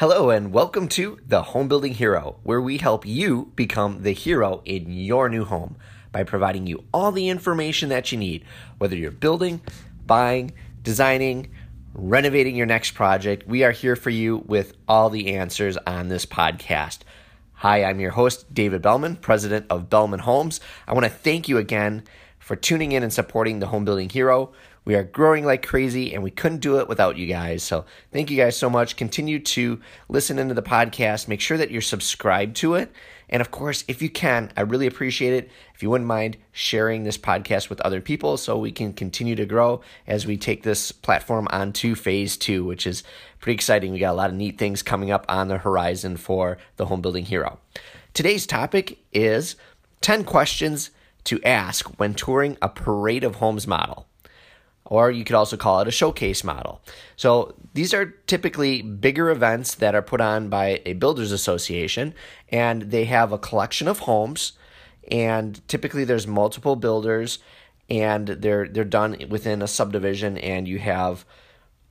Hello, 0.00 0.30
and 0.30 0.50
welcome 0.50 0.88
to 0.88 1.18
The 1.26 1.42
Home 1.42 1.68
Building 1.68 1.92
Hero, 1.92 2.36
where 2.42 2.62
we 2.62 2.78
help 2.78 3.04
you 3.04 3.52
become 3.54 4.02
the 4.02 4.12
hero 4.12 4.62
in 4.64 4.90
your 4.90 5.28
new 5.28 5.44
home 5.44 5.76
by 6.10 6.24
providing 6.24 6.66
you 6.66 6.84
all 6.90 7.12
the 7.12 7.28
information 7.28 7.90
that 7.90 8.10
you 8.10 8.16
need, 8.16 8.46
whether 8.78 8.96
you're 8.96 9.10
building, 9.10 9.60
buying, 10.06 10.54
designing, 10.82 11.50
renovating 11.92 12.56
your 12.56 12.64
next 12.64 12.92
project. 12.92 13.46
We 13.46 13.62
are 13.62 13.72
here 13.72 13.94
for 13.94 14.08
you 14.08 14.38
with 14.46 14.72
all 14.88 15.10
the 15.10 15.34
answers 15.34 15.76
on 15.86 16.08
this 16.08 16.24
podcast. 16.24 17.00
Hi, 17.56 17.84
I'm 17.84 18.00
your 18.00 18.12
host, 18.12 18.54
David 18.54 18.80
Bellman, 18.80 19.16
president 19.16 19.66
of 19.68 19.90
Bellman 19.90 20.20
Homes. 20.20 20.62
I 20.88 20.94
want 20.94 21.04
to 21.04 21.10
thank 21.10 21.46
you 21.46 21.58
again 21.58 22.04
for 22.38 22.56
tuning 22.56 22.92
in 22.92 23.02
and 23.02 23.12
supporting 23.12 23.58
the 23.58 23.66
Home 23.66 23.84
Building 23.84 24.08
Hero. 24.08 24.52
We 24.90 24.96
are 24.96 25.04
growing 25.04 25.44
like 25.44 25.64
crazy 25.64 26.12
and 26.12 26.20
we 26.20 26.32
couldn't 26.32 26.62
do 26.62 26.80
it 26.80 26.88
without 26.88 27.16
you 27.16 27.28
guys. 27.28 27.62
So 27.62 27.84
thank 28.12 28.28
you 28.28 28.36
guys 28.36 28.56
so 28.56 28.68
much. 28.68 28.96
Continue 28.96 29.38
to 29.38 29.80
listen 30.08 30.36
into 30.36 30.52
the 30.52 30.64
podcast. 30.64 31.28
Make 31.28 31.40
sure 31.40 31.56
that 31.58 31.70
you're 31.70 31.80
subscribed 31.80 32.56
to 32.56 32.74
it. 32.74 32.90
And 33.28 33.40
of 33.40 33.52
course, 33.52 33.84
if 33.86 34.02
you 34.02 34.10
can, 34.10 34.50
I 34.56 34.62
really 34.62 34.88
appreciate 34.88 35.32
it 35.32 35.50
if 35.76 35.80
you 35.80 35.90
wouldn't 35.90 36.08
mind 36.08 36.38
sharing 36.50 37.04
this 37.04 37.16
podcast 37.16 37.70
with 37.70 37.80
other 37.82 38.00
people 38.00 38.36
so 38.36 38.58
we 38.58 38.72
can 38.72 38.92
continue 38.92 39.36
to 39.36 39.46
grow 39.46 39.80
as 40.08 40.26
we 40.26 40.36
take 40.36 40.64
this 40.64 40.90
platform 40.90 41.46
on 41.52 41.72
to 41.74 41.94
phase 41.94 42.36
two, 42.36 42.64
which 42.64 42.84
is 42.84 43.04
pretty 43.38 43.54
exciting. 43.54 43.92
We 43.92 44.00
got 44.00 44.10
a 44.10 44.14
lot 44.14 44.30
of 44.30 44.36
neat 44.36 44.58
things 44.58 44.82
coming 44.82 45.12
up 45.12 45.24
on 45.28 45.46
the 45.46 45.58
horizon 45.58 46.16
for 46.16 46.58
the 46.78 46.86
Home 46.86 47.00
Building 47.00 47.26
Hero. 47.26 47.60
Today's 48.12 48.44
topic 48.44 48.98
is 49.12 49.54
10 50.00 50.24
questions 50.24 50.90
to 51.22 51.40
ask 51.44 51.86
when 52.00 52.12
touring 52.12 52.56
a 52.60 52.68
parade 52.68 53.22
of 53.22 53.36
homes 53.36 53.68
model 53.68 54.08
or 54.90 55.10
you 55.10 55.24
could 55.24 55.36
also 55.36 55.56
call 55.56 55.80
it 55.80 55.88
a 55.88 55.92
showcase 55.92 56.44
model. 56.44 56.82
So 57.16 57.54
these 57.72 57.94
are 57.94 58.06
typically 58.26 58.82
bigger 58.82 59.30
events 59.30 59.76
that 59.76 59.94
are 59.94 60.02
put 60.02 60.20
on 60.20 60.50
by 60.50 60.82
a 60.84 60.94
builders 60.94 61.32
association, 61.32 62.12
and 62.50 62.82
they 62.82 63.04
have 63.06 63.32
a 63.32 63.38
collection 63.38 63.88
of 63.88 64.00
homes, 64.00 64.52
and 65.10 65.66
typically 65.68 66.04
there's 66.04 66.26
multiple 66.26 66.76
builders, 66.76 67.38
and 67.88 68.28
they're 68.28 68.68
they're 68.68 68.84
done 68.84 69.16
within 69.30 69.62
a 69.62 69.68
subdivision, 69.68 70.36
and 70.36 70.68
you 70.68 70.80
have 70.80 71.24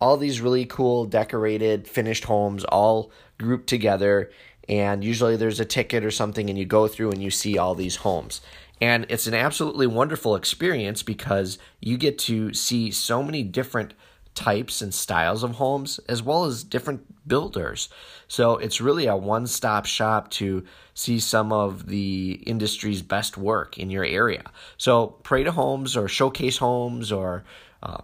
all 0.01 0.17
these 0.17 0.41
really 0.41 0.65
cool 0.65 1.05
decorated 1.05 1.87
finished 1.87 2.25
homes 2.25 2.63
all 2.65 3.11
grouped 3.37 3.67
together 3.67 4.29
and 4.69 5.03
usually 5.03 5.35
there's 5.35 5.59
a 5.59 5.65
ticket 5.65 6.05
or 6.05 6.11
something 6.11 6.49
and 6.49 6.57
you 6.57 6.65
go 6.65 6.87
through 6.87 7.11
and 7.11 7.21
you 7.21 7.31
see 7.31 7.57
all 7.57 7.75
these 7.75 7.97
homes 7.97 8.39
and 8.81 9.05
it's 9.09 9.27
an 9.27 9.33
absolutely 9.33 9.87
wonderful 9.87 10.35
experience 10.35 11.03
because 11.03 11.57
you 11.81 11.97
get 11.97 12.17
to 12.19 12.53
see 12.53 12.91
so 12.91 13.21
many 13.21 13.43
different 13.43 13.93
types 14.35 14.81
and 14.81 14.93
styles 14.93 15.43
of 15.43 15.55
homes 15.55 15.99
as 16.07 16.23
well 16.23 16.45
as 16.45 16.63
different 16.63 17.27
builders. 17.27 17.89
So 18.27 18.57
it's 18.57 18.79
really 18.79 19.05
a 19.05 19.15
one 19.15 19.47
stop 19.47 19.85
shop 19.85 20.29
to 20.31 20.63
see 20.93 21.19
some 21.19 21.51
of 21.51 21.87
the 21.87 22.41
industry's 22.45 23.01
best 23.01 23.37
work 23.37 23.77
in 23.77 23.89
your 23.89 24.05
area. 24.05 24.43
So 24.77 25.07
Parade 25.23 25.47
Homes 25.47 25.97
or 25.97 26.07
Showcase 26.07 26.57
Homes 26.57 27.11
or 27.11 27.43
uh, 27.83 28.01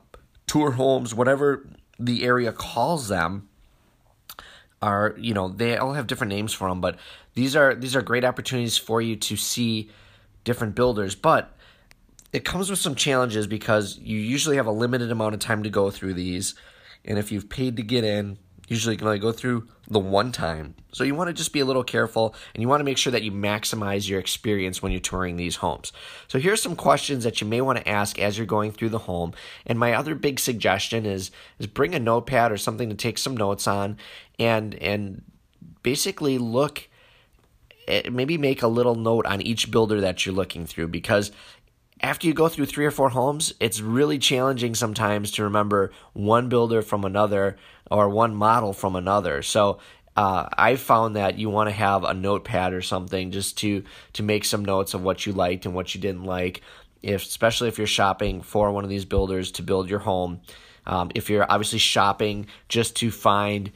Tour 0.47 0.71
Homes, 0.71 1.15
whatever 1.15 1.65
the 1.99 2.23
area 2.23 2.51
calls 2.51 3.07
them, 3.07 3.47
are 4.81 5.15
you 5.17 5.33
know 5.33 5.47
they 5.47 5.77
all 5.77 5.93
have 5.93 6.05
different 6.05 6.31
names 6.31 6.53
for 6.53 6.67
them, 6.67 6.81
but 6.81 6.97
these 7.33 7.55
are 7.55 7.73
these 7.73 7.95
are 7.95 8.01
great 8.01 8.25
opportunities 8.25 8.77
for 8.77 9.01
you 9.01 9.15
to 9.15 9.35
see 9.35 9.89
different 10.45 10.75
builders, 10.75 11.15
but 11.15 11.51
it 12.31 12.45
comes 12.45 12.69
with 12.69 12.79
some 12.79 12.95
challenges 12.95 13.47
because 13.47 13.97
you 13.97 14.17
usually 14.17 14.55
have 14.55 14.67
a 14.67 14.71
limited 14.71 15.11
amount 15.11 15.33
of 15.33 15.41
time 15.41 15.63
to 15.63 15.69
go 15.69 15.91
through 15.91 16.13
these. 16.13 16.55
And 17.03 17.19
if 17.19 17.31
you've 17.31 17.49
paid 17.49 17.75
to 17.77 17.83
get 17.83 18.03
in, 18.03 18.37
usually 18.67 18.95
you 18.95 18.97
can 18.97 19.07
only 19.07 19.19
go 19.19 19.31
through 19.31 19.67
the 19.87 19.99
one 19.99 20.31
time. 20.31 20.75
So 20.91 21.03
you 21.03 21.13
want 21.15 21.27
to 21.29 21.33
just 21.33 21.53
be 21.53 21.59
a 21.59 21.65
little 21.65 21.83
careful 21.83 22.35
and 22.53 22.61
you 22.61 22.67
want 22.67 22.79
to 22.79 22.85
make 22.85 22.97
sure 22.97 23.11
that 23.11 23.23
you 23.23 23.31
maximize 23.31 24.09
your 24.09 24.19
experience 24.19 24.81
when 24.81 24.91
you're 24.91 25.01
touring 25.01 25.37
these 25.37 25.57
homes. 25.57 25.91
So 26.27 26.39
here's 26.39 26.61
some 26.61 26.75
questions 26.75 27.23
that 27.23 27.41
you 27.41 27.47
may 27.47 27.61
want 27.61 27.79
to 27.79 27.87
ask 27.87 28.17
as 28.17 28.37
you're 28.37 28.47
going 28.47 28.71
through 28.71 28.89
the 28.89 28.99
home. 28.99 29.33
And 29.65 29.77
my 29.77 29.93
other 29.93 30.15
big 30.15 30.39
suggestion 30.39 31.05
is 31.05 31.31
is 31.59 31.67
bring 31.67 31.93
a 31.93 31.99
notepad 31.99 32.51
or 32.51 32.57
something 32.57 32.89
to 32.89 32.95
take 32.95 33.17
some 33.17 33.37
notes 33.37 33.67
on 33.67 33.97
and 34.39 34.75
and 34.75 35.23
basically 35.83 36.37
look 36.37 36.89
maybe 38.11 38.37
make 38.37 38.61
a 38.61 38.67
little 38.67 38.95
note 38.95 39.25
on 39.25 39.41
each 39.41 39.71
builder 39.71 40.01
that 40.01 40.25
you're 40.25 40.35
looking 40.35 40.65
through 40.65 40.87
because 40.87 41.31
after 42.01 42.27
you 42.27 42.33
go 42.33 42.49
through 42.49 42.65
three 42.65 42.85
or 42.85 42.91
four 42.91 43.09
homes, 43.09 43.53
it's 43.59 43.79
really 43.79 44.19
challenging 44.19 44.75
sometimes 44.75 45.31
to 45.31 45.43
remember 45.43 45.91
one 46.13 46.49
builder 46.49 46.81
from 46.81 47.05
another 47.05 47.57
or 47.89 48.09
one 48.09 48.35
model 48.35 48.73
from 48.73 48.95
another. 48.95 49.41
So 49.41 49.79
uh, 50.15 50.47
I 50.57 50.75
found 50.75 51.15
that 51.15 51.37
you 51.37 51.49
want 51.49 51.69
to 51.69 51.75
have 51.75 52.03
a 52.03 52.13
notepad 52.13 52.73
or 52.73 52.81
something 52.81 53.31
just 53.31 53.57
to 53.59 53.83
to 54.13 54.23
make 54.23 54.45
some 54.45 54.63
notes 54.63 54.93
of 54.93 55.03
what 55.03 55.25
you 55.25 55.33
liked 55.33 55.65
and 55.65 55.73
what 55.73 55.93
you 55.93 56.01
didn't 56.01 56.25
like. 56.25 56.61
If 57.01 57.23
especially 57.23 57.67
if 57.67 57.77
you're 57.77 57.87
shopping 57.87 58.41
for 58.41 58.71
one 58.71 58.83
of 58.83 58.89
these 58.89 59.05
builders 59.05 59.51
to 59.53 59.63
build 59.63 59.89
your 59.89 59.99
home, 59.99 60.41
um, 60.85 61.11
if 61.15 61.29
you're 61.29 61.49
obviously 61.49 61.79
shopping 61.79 62.47
just 62.69 62.95
to 62.97 63.11
find 63.11 63.71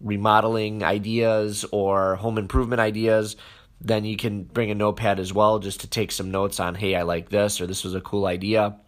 remodeling 0.00 0.82
ideas 0.82 1.64
or 1.72 2.16
home 2.16 2.38
improvement 2.38 2.80
ideas, 2.80 3.36
then 3.80 4.04
you 4.04 4.16
can 4.16 4.44
bring 4.44 4.70
a 4.70 4.74
notepad 4.74 5.20
as 5.20 5.32
well 5.32 5.58
just 5.58 5.80
to 5.80 5.86
take 5.86 6.10
some 6.10 6.30
notes 6.30 6.60
on, 6.60 6.74
hey, 6.74 6.94
I 6.94 7.02
like 7.02 7.28
this 7.28 7.60
or 7.60 7.66
this 7.66 7.84
was 7.84 7.94
a 7.94 8.00
cool 8.00 8.26
idea. 8.26 8.78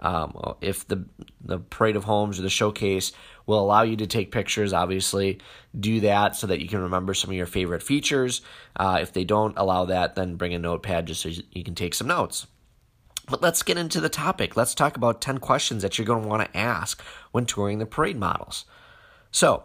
Um, 0.00 0.56
if 0.60 0.86
the 0.86 1.04
the 1.40 1.58
parade 1.58 1.96
of 1.96 2.04
homes 2.04 2.38
or 2.38 2.42
the 2.42 2.48
showcase 2.48 3.12
will 3.46 3.58
allow 3.58 3.82
you 3.82 3.96
to 3.96 4.06
take 4.06 4.30
pictures, 4.30 4.72
obviously 4.72 5.40
do 5.78 6.00
that 6.00 6.36
so 6.36 6.46
that 6.46 6.60
you 6.60 6.68
can 6.68 6.82
remember 6.82 7.14
some 7.14 7.30
of 7.30 7.36
your 7.36 7.46
favorite 7.46 7.82
features. 7.82 8.40
Uh, 8.76 8.98
if 9.00 9.12
they 9.12 9.24
don't 9.24 9.58
allow 9.58 9.86
that, 9.86 10.14
then 10.14 10.36
bring 10.36 10.54
a 10.54 10.58
notepad 10.58 11.06
just 11.06 11.22
so 11.22 11.30
you 11.50 11.64
can 11.64 11.74
take 11.74 11.94
some 11.94 12.06
notes. 12.06 12.46
But 13.28 13.42
let's 13.42 13.62
get 13.62 13.76
into 13.76 14.00
the 14.00 14.08
topic. 14.08 14.56
Let's 14.56 14.74
talk 14.74 14.96
about 14.96 15.20
10 15.20 15.38
questions 15.38 15.82
that 15.82 15.98
you're 15.98 16.06
going 16.06 16.22
to 16.22 16.28
want 16.28 16.50
to 16.50 16.56
ask 16.56 17.02
when 17.32 17.44
touring 17.44 17.78
the 17.78 17.86
parade 17.86 18.16
models. 18.16 18.64
So, 19.30 19.64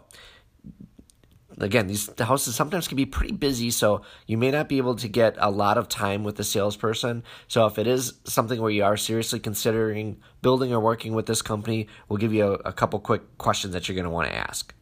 again, 1.58 1.86
these 1.86 2.06
the 2.06 2.24
houses 2.24 2.54
sometimes 2.54 2.88
can 2.88 2.96
be 2.96 3.06
pretty 3.06 3.32
busy, 3.32 3.70
so 3.70 4.02
you 4.26 4.36
may 4.36 4.50
not 4.50 4.68
be 4.68 4.78
able 4.78 4.96
to 4.96 5.08
get 5.08 5.36
a 5.38 5.50
lot 5.50 5.78
of 5.78 5.88
time 5.88 6.24
with 6.24 6.36
the 6.36 6.44
salesperson. 6.44 7.22
So 7.48 7.66
if 7.66 7.78
it 7.78 7.86
is 7.86 8.14
something 8.24 8.60
where 8.60 8.70
you 8.70 8.84
are 8.84 8.96
seriously 8.96 9.40
considering 9.40 10.18
building 10.42 10.72
or 10.72 10.80
working 10.80 11.14
with 11.14 11.26
this 11.26 11.42
company, 11.42 11.88
we'll 12.08 12.18
give 12.18 12.32
you 12.32 12.46
a, 12.46 12.52
a 12.68 12.72
couple 12.72 12.98
quick 13.00 13.38
questions 13.38 13.72
that 13.72 13.88
you're 13.88 13.94
going 13.94 14.04
to 14.04 14.10
want 14.10 14.28
to 14.28 14.36
ask. 14.36 14.74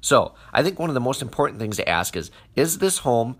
So 0.00 0.34
I 0.52 0.62
think 0.62 0.78
one 0.78 0.90
of 0.90 0.94
the 0.94 1.00
most 1.00 1.22
important 1.22 1.60
things 1.60 1.76
to 1.76 1.88
ask 1.88 2.16
is: 2.16 2.30
Is 2.56 2.78
this 2.78 2.98
home 2.98 3.36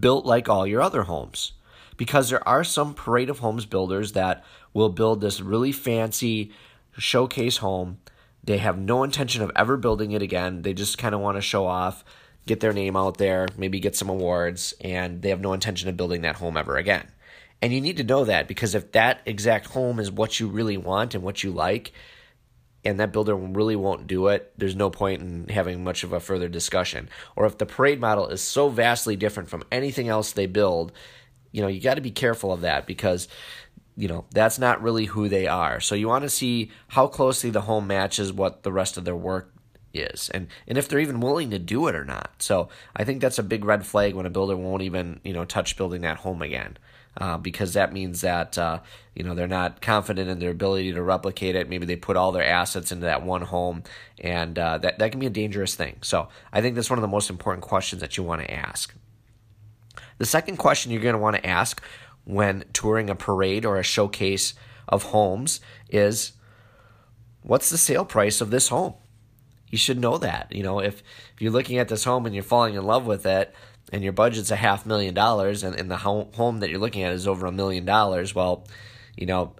built 0.00 0.24
like 0.24 0.48
all 0.48 0.66
your 0.66 0.82
other 0.82 1.02
homes? 1.02 1.52
Because 1.96 2.28
there 2.28 2.46
are 2.46 2.64
some 2.64 2.94
parade 2.94 3.30
of 3.30 3.38
homes 3.38 3.64
builders 3.64 4.12
that 4.12 4.44
will 4.74 4.90
build 4.90 5.20
this 5.20 5.40
really 5.40 5.72
fancy 5.72 6.52
showcase 6.98 7.58
home 7.58 7.98
they 8.46 8.58
have 8.58 8.78
no 8.78 9.02
intention 9.02 9.42
of 9.42 9.52
ever 9.54 9.76
building 9.76 10.12
it 10.12 10.22
again. 10.22 10.62
They 10.62 10.72
just 10.72 10.98
kind 10.98 11.14
of 11.14 11.20
want 11.20 11.36
to 11.36 11.42
show 11.42 11.66
off, 11.66 12.04
get 12.46 12.60
their 12.60 12.72
name 12.72 12.96
out 12.96 13.18
there, 13.18 13.46
maybe 13.56 13.80
get 13.80 13.96
some 13.96 14.08
awards, 14.08 14.72
and 14.80 15.20
they 15.20 15.30
have 15.30 15.40
no 15.40 15.52
intention 15.52 15.88
of 15.88 15.96
building 15.96 16.22
that 16.22 16.36
home 16.36 16.56
ever 16.56 16.76
again. 16.76 17.06
And 17.60 17.72
you 17.72 17.80
need 17.80 17.96
to 17.96 18.04
know 18.04 18.24
that 18.24 18.48
because 18.48 18.74
if 18.74 18.92
that 18.92 19.20
exact 19.26 19.66
home 19.66 19.98
is 19.98 20.10
what 20.10 20.38
you 20.38 20.48
really 20.48 20.76
want 20.76 21.14
and 21.14 21.24
what 21.24 21.42
you 21.42 21.50
like, 21.50 21.92
and 22.84 23.00
that 23.00 23.12
builder 23.12 23.34
really 23.34 23.74
won't 23.74 24.06
do 24.06 24.28
it, 24.28 24.52
there's 24.56 24.76
no 24.76 24.90
point 24.90 25.20
in 25.20 25.48
having 25.48 25.82
much 25.82 26.04
of 26.04 26.12
a 26.12 26.20
further 26.20 26.48
discussion. 26.48 27.08
Or 27.34 27.44
if 27.46 27.58
the 27.58 27.66
parade 27.66 28.00
model 28.00 28.28
is 28.28 28.40
so 28.40 28.68
vastly 28.68 29.16
different 29.16 29.48
from 29.48 29.64
anything 29.72 30.08
else 30.08 30.30
they 30.30 30.46
build, 30.46 30.92
you 31.50 31.62
know, 31.62 31.68
you 31.68 31.80
got 31.80 31.94
to 31.94 32.00
be 32.00 32.12
careful 32.12 32.52
of 32.52 32.60
that 32.60 32.86
because 32.86 33.26
you 33.96 34.08
know, 34.08 34.26
that's 34.30 34.58
not 34.58 34.82
really 34.82 35.06
who 35.06 35.28
they 35.28 35.46
are. 35.46 35.80
So 35.80 35.94
you 35.94 36.08
want 36.08 36.22
to 36.22 36.30
see 36.30 36.70
how 36.88 37.06
closely 37.06 37.50
the 37.50 37.62
home 37.62 37.86
matches 37.86 38.32
what 38.32 38.62
the 38.62 38.72
rest 38.72 38.96
of 38.96 39.04
their 39.04 39.16
work 39.16 39.52
is 39.94 40.28
and 40.34 40.48
and 40.68 40.76
if 40.76 40.88
they're 40.88 40.98
even 40.98 41.20
willing 41.20 41.50
to 41.50 41.58
do 41.58 41.88
it 41.88 41.94
or 41.94 42.04
not. 42.04 42.30
So 42.38 42.68
I 42.94 43.04
think 43.04 43.20
that's 43.20 43.38
a 43.38 43.42
big 43.42 43.64
red 43.64 43.86
flag 43.86 44.14
when 44.14 44.26
a 44.26 44.30
builder 44.30 44.56
won't 44.56 44.82
even, 44.82 45.20
you 45.24 45.32
know, 45.32 45.44
touch 45.44 45.76
building 45.76 46.02
that 46.02 46.18
home 46.18 46.42
again. 46.42 46.76
Uh, 47.18 47.38
because 47.38 47.72
that 47.72 47.94
means 47.94 48.20
that 48.20 48.58
uh, 48.58 48.78
you 49.14 49.24
know 49.24 49.34
they're 49.34 49.46
not 49.46 49.80
confident 49.80 50.28
in 50.28 50.38
their 50.38 50.50
ability 50.50 50.92
to 50.92 51.02
replicate 51.02 51.56
it. 51.56 51.66
Maybe 51.66 51.86
they 51.86 51.96
put 51.96 52.14
all 52.14 52.30
their 52.30 52.44
assets 52.44 52.92
into 52.92 53.06
that 53.06 53.22
one 53.22 53.40
home, 53.40 53.84
and 54.20 54.58
uh, 54.58 54.76
that 54.76 54.98
that 54.98 55.12
can 55.12 55.20
be 55.20 55.26
a 55.26 55.30
dangerous 55.30 55.74
thing. 55.74 55.96
So 56.02 56.28
I 56.52 56.60
think 56.60 56.74
that's 56.74 56.90
one 56.90 56.98
of 56.98 57.02
the 57.02 57.08
most 57.08 57.30
important 57.30 57.64
questions 57.64 58.02
that 58.02 58.18
you 58.18 58.22
want 58.22 58.42
to 58.42 58.52
ask. 58.52 58.94
The 60.18 60.26
second 60.26 60.58
question 60.58 60.92
you're 60.92 61.00
going 61.00 61.14
to 61.14 61.18
want 61.18 61.36
to 61.36 61.46
ask 61.46 61.82
when 62.26 62.64
touring 62.72 63.08
a 63.08 63.14
parade 63.14 63.64
or 63.64 63.78
a 63.78 63.84
showcase 63.84 64.52
of 64.88 65.04
homes 65.04 65.60
is 65.88 66.32
what's 67.42 67.70
the 67.70 67.78
sale 67.78 68.04
price 68.04 68.40
of 68.40 68.50
this 68.50 68.68
home? 68.68 68.94
You 69.70 69.78
should 69.78 70.00
know 70.00 70.18
that. 70.18 70.48
You 70.50 70.62
know, 70.62 70.80
if, 70.80 71.02
if 71.34 71.40
you're 71.40 71.52
looking 71.52 71.78
at 71.78 71.88
this 71.88 72.04
home 72.04 72.26
and 72.26 72.34
you're 72.34 72.44
falling 72.44 72.74
in 72.74 72.84
love 72.84 73.06
with 73.06 73.24
it 73.26 73.54
and 73.92 74.02
your 74.02 74.12
budget's 74.12 74.50
a 74.50 74.56
half 74.56 74.84
million 74.84 75.14
dollars 75.14 75.62
and, 75.62 75.78
and 75.78 75.90
the 75.90 75.96
home, 75.98 76.28
home 76.34 76.58
that 76.58 76.70
you're 76.70 76.80
looking 76.80 77.04
at 77.04 77.12
is 77.12 77.28
over 77.28 77.46
a 77.46 77.52
million 77.52 77.84
dollars, 77.84 78.34
well, 78.34 78.66
you 79.16 79.26
know, 79.26 79.54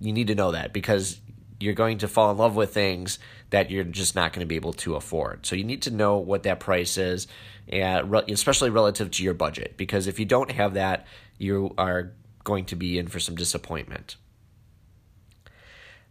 you 0.00 0.12
need 0.12 0.26
to 0.26 0.34
know 0.34 0.50
that 0.50 0.72
because 0.72 1.20
you're 1.60 1.74
going 1.74 1.98
to 1.98 2.08
fall 2.08 2.32
in 2.32 2.36
love 2.36 2.56
with 2.56 2.74
things 2.74 3.20
that 3.50 3.70
you're 3.70 3.84
just 3.84 4.16
not 4.16 4.32
going 4.32 4.40
to 4.40 4.48
be 4.48 4.56
able 4.56 4.72
to 4.72 4.96
afford. 4.96 5.46
So 5.46 5.54
you 5.54 5.62
need 5.62 5.82
to 5.82 5.90
know 5.92 6.18
what 6.18 6.42
that 6.42 6.58
price 6.58 6.98
is, 6.98 7.28
and 7.68 8.12
especially 8.28 8.70
relative 8.70 9.12
to 9.12 9.22
your 9.22 9.34
budget, 9.34 9.76
because 9.76 10.08
if 10.08 10.18
you 10.18 10.24
don't 10.24 10.50
have 10.50 10.74
that, 10.74 11.06
you 11.42 11.74
are 11.76 12.12
going 12.44 12.64
to 12.66 12.76
be 12.76 12.98
in 12.98 13.08
for 13.08 13.20
some 13.20 13.34
disappointment. 13.34 14.16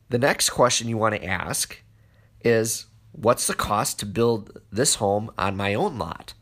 The 0.09 0.19
next 0.19 0.49
question 0.49 0.89
you 0.89 0.97
want 0.97 1.15
to 1.15 1.25
ask 1.25 1.81
is 2.43 2.87
what's 3.13 3.47
the 3.47 3.53
cost 3.53 3.99
to 3.99 4.05
build 4.05 4.61
this 4.71 4.95
home 4.95 5.31
on 5.37 5.55
my 5.55 5.73
own 5.73 5.97
lot? 5.97 6.33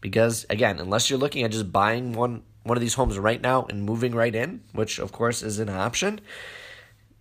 Because 0.00 0.44
again, 0.50 0.78
unless 0.78 1.08
you're 1.08 1.18
looking 1.18 1.42
at 1.42 1.52
just 1.52 1.72
buying 1.72 2.12
one 2.12 2.42
one 2.64 2.78
of 2.78 2.80
these 2.80 2.94
homes 2.94 3.18
right 3.18 3.42
now 3.42 3.66
and 3.68 3.84
moving 3.84 4.14
right 4.14 4.34
in, 4.34 4.62
which 4.72 4.98
of 4.98 5.12
course 5.12 5.42
is 5.42 5.58
an 5.58 5.68
option, 5.68 6.20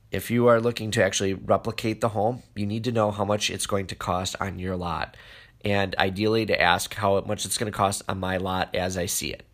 if 0.10 0.31
you 0.31 0.48
are 0.48 0.62
looking 0.62 0.90
to 0.92 1.04
actually 1.04 1.34
replicate 1.34 2.00
the 2.00 2.10
home, 2.10 2.44
you 2.56 2.66
need 2.66 2.84
to 2.86 2.92
know 2.92 3.12
how 3.12 3.25
much 3.25 3.50
it's 3.50 3.68
going 3.68 3.88
to 3.88 3.96
cost 3.96 4.36
on 4.40 4.58
your 4.60 4.78
lot. 4.78 5.18
And 5.66 5.96
ideally 5.98 6.46
to 6.46 6.62
ask 6.62 6.94
how 6.94 7.20
much 7.22 7.46
it's 7.46 7.58
going 7.58 7.72
to 7.72 7.78
cost 7.78 8.04
on 8.08 8.20
my 8.20 8.38
lot 8.38 8.74
as 8.75 8.98
I 8.98 9.06
see 9.06 9.31
it. 9.34 9.46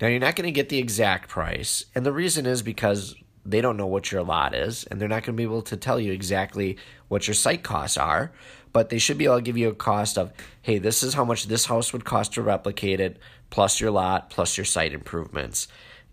Now, 0.00 0.08
you're 0.08 0.18
not 0.18 0.36
going 0.36 0.46
to 0.46 0.52
get 0.52 0.68
the 0.68 0.78
exact 0.78 1.28
price. 1.28 1.84
And 1.94 2.04
the 2.04 2.12
reason 2.12 2.46
is 2.46 2.62
because 2.62 3.14
they 3.46 3.60
don't 3.60 3.76
know 3.76 3.86
what 3.86 4.10
your 4.10 4.22
lot 4.22 4.54
is, 4.54 4.84
and 4.84 5.00
they're 5.00 5.08
not 5.08 5.22
going 5.22 5.34
to 5.34 5.40
be 5.40 5.42
able 5.42 5.62
to 5.62 5.76
tell 5.76 6.00
you 6.00 6.12
exactly 6.12 6.78
what 7.08 7.26
your 7.28 7.34
site 7.34 7.62
costs 7.62 7.96
are. 7.96 8.32
But 8.72 8.88
they 8.88 8.98
should 8.98 9.18
be 9.18 9.26
able 9.26 9.36
to 9.36 9.42
give 9.42 9.56
you 9.56 9.68
a 9.68 9.74
cost 9.74 10.18
of, 10.18 10.32
hey, 10.62 10.78
this 10.78 11.02
is 11.02 11.14
how 11.14 11.24
much 11.24 11.46
this 11.46 11.66
house 11.66 11.92
would 11.92 12.04
cost 12.04 12.32
to 12.34 12.42
replicate 12.42 12.98
it, 12.98 13.18
plus 13.50 13.80
your 13.80 13.92
lot, 13.92 14.30
plus 14.30 14.56
your 14.56 14.64
site 14.64 14.92
improvements. 14.92 15.68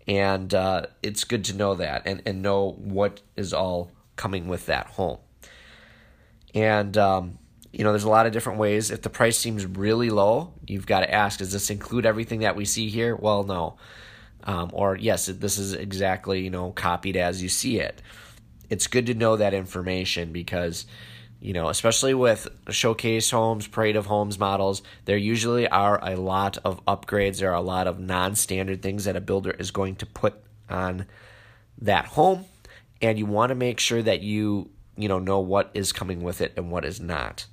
And 0.06 0.54
uh, 0.54 0.86
it's 1.02 1.24
good 1.24 1.44
to 1.46 1.56
know 1.56 1.74
that 1.74 2.02
and, 2.06 2.22
and 2.24 2.40
know 2.42 2.76
what 2.78 3.20
is 3.36 3.52
all 3.52 3.90
coming 4.14 4.46
with 4.46 4.66
that 4.66 4.86
home. 4.86 5.18
And, 6.54 6.96
um, 6.96 7.38
you 7.72 7.84
know, 7.84 7.92
there's 7.92 8.04
a 8.04 8.10
lot 8.10 8.26
of 8.26 8.32
different 8.32 8.58
ways. 8.58 8.90
If 8.90 9.02
the 9.02 9.10
price 9.10 9.38
seems 9.38 9.64
really 9.64 10.10
low, 10.10 10.52
you've 10.66 10.86
got 10.86 11.00
to 11.00 11.12
ask, 11.12 11.38
does 11.38 11.52
this 11.52 11.70
include 11.70 12.04
everything 12.04 12.40
that 12.40 12.54
we 12.54 12.66
see 12.66 12.90
here? 12.90 13.16
Well, 13.16 13.44
no. 13.44 13.76
Um, 14.44 14.70
or 14.74 14.96
yes, 14.96 15.26
this 15.26 15.56
is 15.56 15.72
exactly, 15.72 16.40
you 16.40 16.50
know, 16.50 16.72
copied 16.72 17.16
as 17.16 17.42
you 17.42 17.48
see 17.48 17.80
it. 17.80 18.02
It's 18.68 18.86
good 18.86 19.06
to 19.06 19.14
know 19.14 19.36
that 19.36 19.54
information 19.54 20.32
because, 20.32 20.84
you 21.40 21.54
know, 21.54 21.68
especially 21.68 22.12
with 22.12 22.48
showcase 22.68 23.30
homes, 23.30 23.66
parade 23.66 23.96
of 23.96 24.06
homes 24.06 24.38
models, 24.38 24.82
there 25.06 25.16
usually 25.16 25.66
are 25.68 25.98
a 26.02 26.16
lot 26.16 26.58
of 26.64 26.84
upgrades. 26.84 27.38
There 27.38 27.50
are 27.50 27.56
a 27.56 27.60
lot 27.62 27.86
of 27.86 27.98
non 27.98 28.34
standard 28.34 28.82
things 28.82 29.04
that 29.04 29.16
a 29.16 29.20
builder 29.20 29.52
is 29.52 29.70
going 29.70 29.96
to 29.96 30.06
put 30.06 30.34
on 30.68 31.06
that 31.78 32.06
home. 32.06 32.44
And 33.00 33.18
you 33.18 33.26
want 33.26 33.50
to 33.50 33.54
make 33.54 33.80
sure 33.80 34.02
that 34.02 34.20
you, 34.20 34.70
you 34.96 35.08
know, 35.08 35.18
know 35.18 35.40
what 35.40 35.70
is 35.74 35.92
coming 35.92 36.22
with 36.22 36.40
it 36.40 36.52
and 36.56 36.70
what 36.70 36.84
is 36.84 37.00
not. 37.00 37.46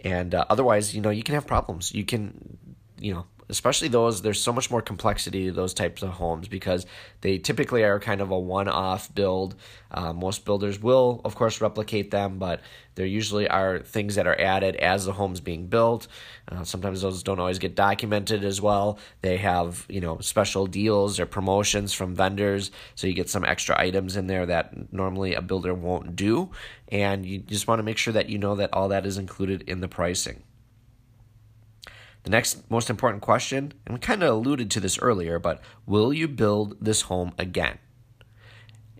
And 0.00 0.34
uh, 0.34 0.44
otherwise, 0.48 0.94
you 0.94 1.00
know, 1.00 1.10
you 1.10 1.22
can 1.22 1.34
have 1.34 1.46
problems. 1.46 1.92
You 1.92 2.04
can, 2.04 2.58
you 2.98 3.14
know, 3.14 3.26
especially 3.48 3.88
those 3.88 4.22
there's 4.22 4.40
so 4.40 4.52
much 4.52 4.70
more 4.70 4.82
complexity 4.82 5.46
to 5.46 5.52
those 5.52 5.74
types 5.74 6.02
of 6.02 6.10
homes 6.10 6.48
because 6.48 6.86
they 7.20 7.38
typically 7.38 7.82
are 7.82 7.98
kind 7.98 8.20
of 8.20 8.30
a 8.30 8.38
one-off 8.38 9.14
build. 9.14 9.54
Uh, 9.90 10.12
most 10.12 10.44
builders 10.44 10.80
will 10.80 11.20
of 11.24 11.34
course 11.34 11.60
replicate 11.60 12.10
them 12.10 12.38
but 12.38 12.60
there 12.94 13.06
usually 13.06 13.48
are 13.48 13.78
things 13.78 14.16
that 14.16 14.26
are 14.26 14.38
added 14.40 14.74
as 14.76 15.06
the 15.06 15.12
home's 15.12 15.40
being 15.40 15.68
built. 15.68 16.08
Uh, 16.50 16.64
sometimes 16.64 17.02
those 17.02 17.22
don't 17.22 17.38
always 17.38 17.60
get 17.60 17.76
documented 17.76 18.44
as 18.44 18.60
well. 18.60 18.98
They 19.22 19.36
have 19.36 19.86
you 19.88 20.00
know 20.00 20.18
special 20.18 20.66
deals 20.66 21.20
or 21.20 21.26
promotions 21.26 21.92
from 21.92 22.14
vendors 22.14 22.70
so 22.94 23.06
you 23.06 23.14
get 23.14 23.30
some 23.30 23.44
extra 23.44 23.80
items 23.80 24.16
in 24.16 24.26
there 24.26 24.46
that 24.46 24.92
normally 24.92 25.34
a 25.34 25.42
builder 25.42 25.74
won't 25.74 26.16
do. 26.16 26.50
And 26.90 27.24
you 27.24 27.38
just 27.38 27.68
want 27.68 27.78
to 27.78 27.82
make 27.82 27.98
sure 27.98 28.12
that 28.14 28.28
you 28.28 28.38
know 28.38 28.56
that 28.56 28.72
all 28.72 28.88
that 28.88 29.06
is 29.06 29.18
included 29.18 29.62
in 29.62 29.80
the 29.80 29.88
pricing 29.88 30.42
the 32.28 32.32
next 32.32 32.70
most 32.70 32.90
important 32.90 33.22
question, 33.22 33.72
and 33.86 33.94
we 33.94 33.98
kind 33.98 34.22
of 34.22 34.28
alluded 34.28 34.70
to 34.72 34.80
this 34.80 34.98
earlier, 34.98 35.38
but 35.38 35.62
will 35.86 36.12
you 36.12 36.28
build 36.28 36.76
this 36.78 37.02
home 37.02 37.32
again? 37.38 37.78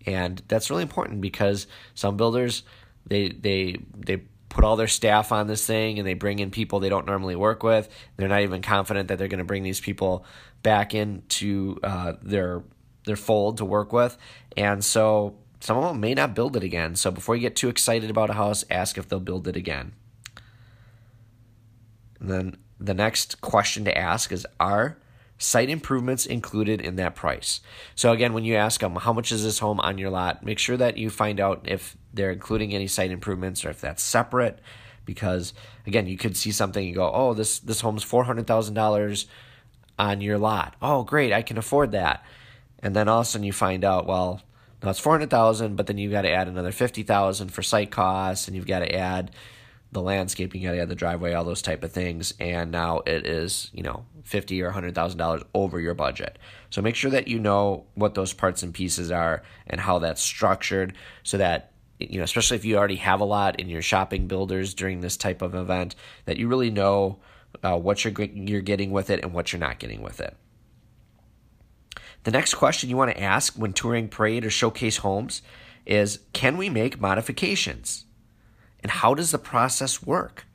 And 0.06 0.40
that's 0.48 0.70
really 0.70 0.82
important 0.82 1.20
because 1.20 1.66
some 1.94 2.16
builders 2.16 2.62
they 3.06 3.28
they 3.28 3.76
they 3.94 4.22
put 4.48 4.64
all 4.64 4.76
their 4.76 4.88
staff 4.88 5.30
on 5.30 5.46
this 5.46 5.66
thing 5.66 5.98
and 5.98 6.08
they 6.08 6.14
bring 6.14 6.38
in 6.38 6.50
people 6.50 6.80
they 6.80 6.88
don't 6.88 7.04
normally 7.04 7.36
work 7.36 7.62
with. 7.62 7.90
They're 8.16 8.28
not 8.28 8.40
even 8.40 8.62
confident 8.62 9.08
that 9.08 9.19
they're 9.19 9.28
going 9.28 9.38
to 9.38 9.44
bring 9.44 9.62
these 9.62 9.81
people 9.81 10.24
back 10.62 10.94
into 10.94 11.78
uh, 11.82 12.14
their 12.22 12.62
their 13.04 13.16
fold 13.16 13.58
to 13.58 13.66
work 13.66 13.92
with, 13.92 14.16
and 14.56 14.82
so 14.82 15.36
some 15.60 15.76
of 15.76 15.84
them 15.84 16.00
may 16.00 16.14
not 16.14 16.34
build 16.34 16.56
it 16.56 16.64
again. 16.64 16.96
So 16.96 17.10
before 17.10 17.36
you 17.36 17.42
get 17.42 17.56
too 17.56 17.69
excited 17.69 18.08
about 18.08 18.31
a 18.31 18.34
house, 18.34 18.64
ask 18.70 18.96
if 18.96 19.06
they'll 19.06 19.20
build 19.20 19.46
it 19.46 19.56
again. 19.56 19.92
And 22.20 22.31
then 22.31 22.56
the 22.80 22.94
next 22.94 23.40
question 23.40 23.84
to 23.84 23.96
ask 23.96 24.32
is 24.32 24.46
Are 24.60 24.98
site 25.38 25.70
improvements 25.70 26.26
included 26.26 26.80
in 26.80 26.96
that 26.96 27.14
price? 27.14 27.60
So, 27.94 28.12
again, 28.12 28.32
when 28.32 28.44
you 28.44 28.54
ask 28.54 28.80
them, 28.80 28.96
How 28.96 29.12
much 29.12 29.32
is 29.32 29.44
this 29.44 29.58
home 29.58 29.80
on 29.80 29.98
your 29.98 30.10
lot? 30.10 30.44
make 30.44 30.58
sure 30.58 30.76
that 30.76 30.96
you 30.96 31.10
find 31.10 31.40
out 31.40 31.62
if 31.64 31.96
they're 32.12 32.32
including 32.32 32.75
any 32.75 32.86
site 32.86 33.10
improvements 33.10 33.64
or 33.64 33.70
if 33.70 33.80
that's 33.80 34.02
separate. 34.02 34.60
Because, 35.04 35.54
again, 35.86 36.06
you 36.06 36.19
could 36.19 36.36
see 36.36 36.52
something 36.52 36.84
and 36.86 36.94
go, 36.94 37.10
Oh, 37.12 37.34
this, 37.34 37.58
this 37.60 37.80
home's 37.80 38.04
$400,000 38.04 39.26
on 39.98 40.20
your 40.20 40.38
lot. 40.38 40.76
Oh, 40.81 41.02
great, 41.02 41.32
I 41.32 41.42
can 41.42 41.58
afford 41.58 41.92
that. 41.92 42.24
And 42.81 42.94
then 42.94 43.08
all 43.08 43.20
of 43.20 43.26
a 43.26 43.28
sudden 43.28 43.44
you 43.44 43.52
find 43.52 43.84
out, 43.84 44.06
well, 44.06 44.42
now 44.82 44.90
it's 44.90 45.00
400,000, 45.00 45.74
but 45.74 45.86
then 45.86 45.98
you've 45.98 46.12
got 46.12 46.22
to 46.22 46.31
add 46.31 46.46
another 46.46 46.70
50,000 46.70 47.48
for 47.48 47.62
site 47.62 47.90
costs 47.90 48.46
and 48.46 48.56
you've 48.56 48.66
got 48.66 48.81
to 48.81 48.94
add 48.94 49.32
the 49.90 50.02
landscaping, 50.02 50.62
you 50.62 50.76
got 50.76 50.88
the 50.88 50.94
driveway, 50.94 51.32
all 51.32 51.44
those 51.44 51.62
type 51.62 51.82
of 51.82 51.93
things, 51.93 52.35
and 52.38 52.70
now 52.70 53.00
it 53.06 53.26
is 53.26 53.70
you 53.73 53.82
know 53.82 54.05
fifty 54.23 54.61
or 54.62 54.70
hundred 54.70 54.94
thousand 54.94 55.19
dollars 55.19 55.43
over 55.55 55.81
your 55.81 55.94
budget. 55.94 56.38
So 56.70 56.82
make 56.82 56.94
sure 56.94 57.11
that 57.11 57.29
you 57.29 57.38
know 57.38 57.87
what 57.94 58.14
those 58.14 58.32
parts 58.32 58.62
and 58.62 58.75
pieces 58.75 59.11
are 59.11 59.43
and 59.67 59.81
how 59.81 59.99
that's 59.99 60.23
structured, 60.23 60.94
so 61.23 61.38
that 61.38 61.73
you 61.99 62.19
know, 62.19 62.25
especially 62.25 62.56
if 62.56 62.64
you 62.64 62.76
already 62.76 62.96
have 62.96 63.20
a 63.20 63.25
lot 63.25 63.58
in 63.58 63.69
your 63.69 63.82
shopping 63.82 64.29
builders 64.29 64.75
during 64.75 65.00
this 65.00 65.17
type 65.17 65.43
of 65.43 65.55
event, 65.55 65.94
that 66.26 66.37
you 66.37 66.49
really 66.49 66.70
know 66.70 67.19
uh, 67.62 67.79
what 67.79 68.05
you're 68.05 68.14
you're 68.25 68.61
getting 68.61 68.91
with 68.91 69.11
it 69.11 69.23
and 69.23 69.32
what 69.32 69.52
you're 69.52 69.61
not 69.61 69.79
getting 69.79 70.02
with 70.02 70.20
it. 70.20 70.37
The 72.25 72.31
next 72.31 72.55
question 72.55 72.91
you 72.91 72.96
want 72.96 73.11
to 73.12 73.20
ask 73.20 73.55
when 73.55 73.73
touring 73.73 74.08
parade 74.08 74.44
or 74.44 74.50
showcase 74.50 74.99
homes 74.99 75.41
is, 75.87 76.20
can 76.32 76.58
we 76.58 76.69
make 76.69 77.00
modifications? 77.00 78.05
And 78.82 78.90
how 78.90 79.14
does 79.14 79.30
the 79.30 79.38
process 79.38 80.02
work? 80.02 80.46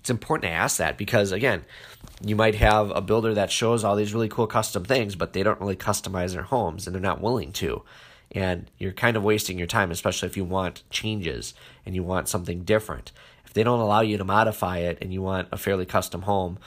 It's 0.00 0.10
important 0.10 0.50
to 0.50 0.54
ask 0.54 0.78
that 0.78 0.98
because, 0.98 1.30
again, 1.30 1.64
you 2.24 2.34
might 2.34 2.56
have 2.56 2.90
a 2.90 3.00
builder 3.00 3.34
that 3.34 3.50
shows 3.50 3.84
all 3.84 3.96
these 3.96 4.14
really 4.14 4.28
cool 4.28 4.46
custom 4.46 4.84
things, 4.84 5.14
but 5.14 5.32
they 5.32 5.42
don't 5.42 5.60
really 5.60 5.76
customize 5.76 6.32
their 6.32 6.42
homes 6.42 6.86
and 6.86 6.94
they're 6.94 7.00
not 7.00 7.20
willing 7.20 7.52
to. 7.52 7.82
And 8.32 8.70
you're 8.78 8.92
kind 8.92 9.16
of 9.16 9.22
wasting 9.22 9.58
your 9.58 9.66
time, 9.66 9.90
especially 9.90 10.28
if 10.28 10.36
you 10.36 10.44
want 10.44 10.82
changes 10.90 11.54
and 11.84 11.94
you 11.94 12.02
want 12.02 12.28
something 12.28 12.64
different. 12.64 13.12
If 13.44 13.52
they 13.52 13.62
don't 13.62 13.80
allow 13.80 14.00
you 14.00 14.16
to 14.16 14.24
modify 14.24 14.78
it 14.78 14.98
and 15.00 15.12
you 15.12 15.22
want 15.22 15.48
a 15.52 15.58
fairly 15.58 15.84
custom 15.84 16.22
home, 16.22 16.58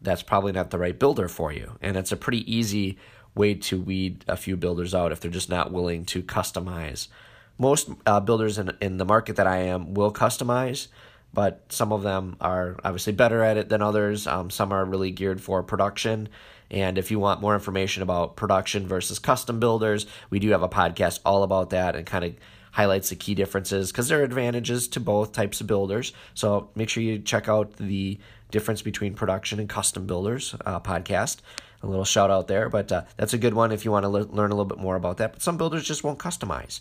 that's 0.00 0.22
probably 0.22 0.52
not 0.52 0.70
the 0.70 0.78
right 0.78 0.98
builder 0.98 1.28
for 1.28 1.50
you. 1.52 1.78
And 1.80 1.96
it's 1.96 2.12
a 2.12 2.16
pretty 2.16 2.52
easy 2.52 2.98
way 3.34 3.54
to 3.54 3.80
weed 3.80 4.24
a 4.28 4.36
few 4.36 4.56
builders 4.56 4.94
out 4.94 5.10
if 5.10 5.20
they're 5.20 5.30
just 5.30 5.48
not 5.48 5.72
willing 5.72 6.04
to 6.04 6.22
customize 6.22 7.08
most 7.58 7.90
uh, 8.06 8.20
builders 8.20 8.58
in, 8.58 8.72
in 8.80 8.96
the 8.96 9.04
market 9.04 9.36
that 9.36 9.46
I 9.46 9.58
am 9.58 9.94
will 9.94 10.12
customize, 10.12 10.88
but 11.32 11.64
some 11.68 11.92
of 11.92 12.02
them 12.02 12.36
are 12.40 12.76
obviously 12.84 13.12
better 13.12 13.42
at 13.42 13.56
it 13.56 13.68
than 13.68 13.82
others. 13.82 14.26
Um, 14.26 14.50
some 14.50 14.72
are 14.72 14.84
really 14.84 15.10
geared 15.10 15.40
for 15.40 15.62
production. 15.62 16.28
And 16.70 16.98
if 16.98 17.10
you 17.10 17.18
want 17.18 17.40
more 17.40 17.54
information 17.54 18.02
about 18.02 18.36
production 18.36 18.86
versus 18.86 19.18
custom 19.18 19.60
builders, 19.60 20.06
we 20.30 20.38
do 20.38 20.50
have 20.50 20.62
a 20.62 20.68
podcast 20.68 21.20
all 21.24 21.42
about 21.42 21.70
that 21.70 21.94
and 21.94 22.06
kind 22.06 22.24
of 22.24 22.34
highlights 22.72 23.10
the 23.10 23.16
key 23.16 23.34
differences 23.34 23.92
because 23.92 24.08
there 24.08 24.20
are 24.20 24.24
advantages 24.24 24.88
to 24.88 25.00
both 25.00 25.32
types 25.32 25.60
of 25.60 25.66
builders. 25.66 26.12
So 26.34 26.70
make 26.74 26.88
sure 26.88 27.02
you 27.02 27.20
check 27.20 27.48
out 27.48 27.76
the 27.76 28.18
difference 28.50 28.82
between 28.82 29.14
production 29.14 29.60
and 29.60 29.68
custom 29.68 30.06
builders 30.06 30.56
uh, 30.66 30.80
podcast. 30.80 31.38
A 31.82 31.86
little 31.86 32.04
shout 32.04 32.30
out 32.30 32.48
there, 32.48 32.68
but 32.68 32.90
uh, 32.90 33.02
that's 33.16 33.34
a 33.34 33.38
good 33.38 33.54
one 33.54 33.70
if 33.70 33.84
you 33.84 33.92
want 33.92 34.04
to 34.04 34.08
le- 34.08 34.20
learn 34.22 34.50
a 34.50 34.54
little 34.54 34.64
bit 34.64 34.78
more 34.78 34.96
about 34.96 35.18
that. 35.18 35.34
But 35.34 35.42
some 35.42 35.56
builders 35.56 35.84
just 35.84 36.02
won't 36.02 36.18
customize 36.18 36.80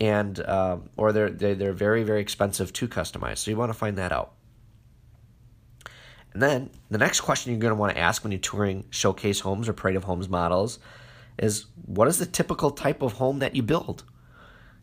and 0.00 0.38
uh, 0.40 0.78
or 0.96 1.12
they're 1.12 1.30
they're 1.30 1.72
very 1.72 2.02
very 2.02 2.20
expensive 2.20 2.72
to 2.74 2.88
customize. 2.88 3.38
So 3.38 3.50
you 3.50 3.56
want 3.56 3.72
to 3.72 3.78
find 3.78 3.96
that 3.98 4.12
out. 4.12 4.32
And 6.32 6.42
then 6.42 6.70
the 6.90 6.98
next 6.98 7.22
question 7.22 7.52
you're 7.52 7.60
going 7.60 7.72
to 7.72 7.80
want 7.80 7.94
to 7.94 7.98
ask 7.98 8.22
when 8.22 8.30
you're 8.30 8.38
touring 8.38 8.84
showcase 8.90 9.40
homes 9.40 9.68
or 9.68 9.72
parade 9.72 9.96
of 9.96 10.04
homes 10.04 10.28
models 10.28 10.78
is 11.38 11.66
what 11.86 12.08
is 12.08 12.18
the 12.18 12.26
typical 12.26 12.70
type 12.70 13.00
of 13.00 13.14
home 13.14 13.38
that 13.38 13.56
you 13.56 13.62
build? 13.62 14.04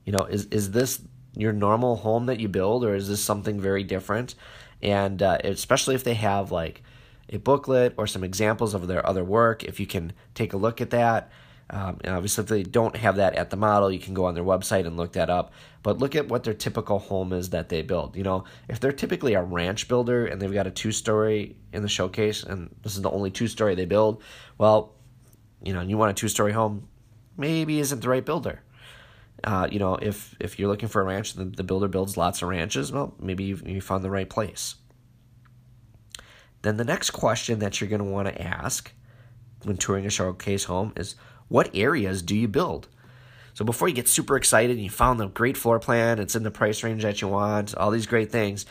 You 0.03 0.13
know, 0.13 0.25
is 0.25 0.45
is 0.45 0.71
this 0.71 1.01
your 1.35 1.53
normal 1.53 1.97
home 1.97 2.25
that 2.27 2.39
you 2.39 2.47
build, 2.47 2.83
or 2.83 2.95
is 2.95 3.07
this 3.07 3.23
something 3.23 3.59
very 3.59 3.83
different? 3.83 4.35
And 4.81 5.21
uh, 5.21 5.37
especially 5.43 5.95
if 5.95 6.03
they 6.03 6.15
have 6.15 6.51
like 6.51 6.83
a 7.29 7.37
booklet 7.37 7.93
or 7.97 8.05
some 8.07 8.23
examples 8.23 8.73
of 8.73 8.87
their 8.87 9.05
other 9.05 9.23
work, 9.23 9.63
if 9.63 9.79
you 9.79 9.87
can 9.87 10.13
take 10.33 10.53
a 10.53 10.57
look 10.57 10.81
at 10.81 10.89
that 10.89 11.31
Um, 11.73 11.97
obviously, 12.05 12.43
if 12.43 12.49
they 12.49 12.61
don't 12.61 12.95
have 12.95 13.15
that 13.15 13.33
at 13.33 13.49
the 13.49 13.57
model, 13.57 13.91
you 13.91 13.97
can 13.97 14.13
go 14.13 14.25
on 14.25 14.35
their 14.35 14.43
website 14.43 14.85
and 14.85 14.95
look 14.95 15.13
that 15.13 15.31
up. 15.31 15.53
But 15.81 15.97
look 15.97 16.15
at 16.15 16.27
what 16.27 16.43
their 16.43 16.53
typical 16.53 16.99
home 16.99 17.33
is 17.33 17.49
that 17.49 17.69
they 17.69 17.81
build. 17.81 18.15
You 18.15 18.21
know, 18.21 18.43
if 18.69 18.79
they're 18.79 18.91
typically 18.91 19.33
a 19.33 19.41
ranch 19.41 19.87
builder 19.87 20.27
and 20.27 20.39
they've 20.39 20.53
got 20.53 20.67
a 20.67 20.71
two 20.71 20.91
story 20.91 21.57
in 21.73 21.81
the 21.81 21.89
showcase, 21.89 22.43
and 22.43 22.73
this 22.83 22.95
is 22.95 23.01
the 23.01 23.09
only 23.09 23.31
two 23.31 23.47
story 23.47 23.73
they 23.73 23.85
build, 23.85 24.21
well, 24.59 24.93
you 25.63 25.73
know, 25.73 25.79
and 25.79 25.89
you 25.89 25.97
want 25.97 26.11
a 26.11 26.13
two 26.13 26.27
story 26.27 26.51
home, 26.51 26.87
maybe 27.37 27.79
isn't 27.79 28.01
the 28.01 28.09
right 28.09 28.23
builder. 28.23 28.61
Uh, 29.43 29.67
you 29.71 29.79
know, 29.79 29.95
if 29.95 30.35
if 30.39 30.59
you're 30.59 30.69
looking 30.69 30.89
for 30.89 31.01
a 31.01 31.05
ranch, 31.05 31.33
the, 31.33 31.45
the 31.45 31.63
builder 31.63 31.87
builds 31.87 32.17
lots 32.17 32.43
of 32.43 32.49
ranches. 32.49 32.91
Well, 32.91 33.15
maybe 33.19 33.45
you 33.45 33.59
you 33.65 33.81
found 33.81 34.03
the 34.03 34.11
right 34.11 34.29
place. 34.29 34.75
Then 36.61 36.77
the 36.77 36.85
next 36.85 37.09
question 37.09 37.59
that 37.59 37.81
you're 37.81 37.89
going 37.89 37.99
to 37.99 38.05
want 38.05 38.27
to 38.27 38.41
ask 38.41 38.93
when 39.63 39.75
touring 39.75 40.05
a 40.05 40.09
showcase 40.09 40.65
home 40.65 40.93
is, 40.95 41.15
what 41.47 41.75
areas 41.75 42.21
do 42.21 42.35
you 42.35 42.47
build? 42.47 42.87
So 43.53 43.63
before 43.63 43.87
you 43.87 43.93
get 43.93 44.07
super 44.07 44.35
excited 44.35 44.75
and 44.75 44.83
you 44.83 44.89
found 44.89 45.19
the 45.19 45.27
great 45.27 45.57
floor 45.57 45.79
plan, 45.79 46.19
it's 46.19 46.35
in 46.35 46.43
the 46.43 46.51
price 46.51 46.83
range 46.83 47.03
that 47.03 47.21
you 47.21 47.27
want, 47.27 47.75
all 47.75 47.91
these 47.91 48.07
great 48.07 48.31
things, 48.31 48.65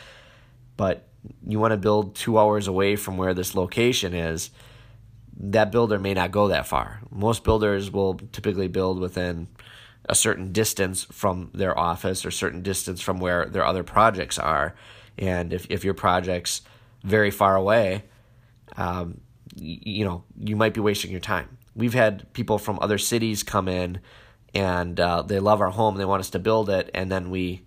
but 0.76 1.06
you 1.46 1.60
want 1.60 1.72
to 1.72 1.76
build 1.76 2.16
two 2.16 2.38
hours 2.38 2.66
away 2.66 2.96
from 2.96 3.16
where 3.16 3.34
this 3.34 3.54
location 3.54 4.12
is, 4.12 4.50
that 5.36 5.70
builder 5.70 5.98
may 5.98 6.14
not 6.14 6.32
go 6.32 6.48
that 6.48 6.66
far. 6.66 7.00
Most 7.10 7.44
builders 7.44 7.90
will 7.90 8.14
typically 8.32 8.68
build 8.68 8.98
within 8.98 9.48
a 10.08 10.14
certain 10.14 10.52
distance 10.52 11.04
from 11.04 11.50
their 11.54 11.78
office 11.78 12.26
or 12.26 12.32
certain 12.32 12.62
distance 12.62 13.00
from 13.00 13.20
where 13.20 13.46
their 13.46 13.64
other 13.64 13.84
projects 13.84 14.38
are. 14.38 14.74
And 15.16 15.52
if, 15.52 15.66
if 15.70 15.84
your 15.84 15.94
project's 15.94 16.62
very 17.04 17.30
far 17.30 17.54
away, 17.54 18.04
um, 18.76 19.20
you 19.54 20.04
know, 20.04 20.24
you 20.40 20.56
might 20.56 20.74
be 20.74 20.80
wasting 20.80 21.10
your 21.10 21.20
time. 21.20 21.58
We've 21.74 21.94
had 21.94 22.32
people 22.32 22.58
from 22.58 22.78
other 22.80 22.98
cities 22.98 23.42
come 23.42 23.68
in 23.68 24.00
and 24.54 24.98
uh, 25.00 25.22
they 25.22 25.38
love 25.38 25.60
our 25.60 25.70
home. 25.70 25.96
They 25.96 26.04
want 26.04 26.20
us 26.20 26.30
to 26.30 26.38
build 26.38 26.68
it. 26.70 26.90
And 26.94 27.10
then 27.10 27.30
we, 27.30 27.64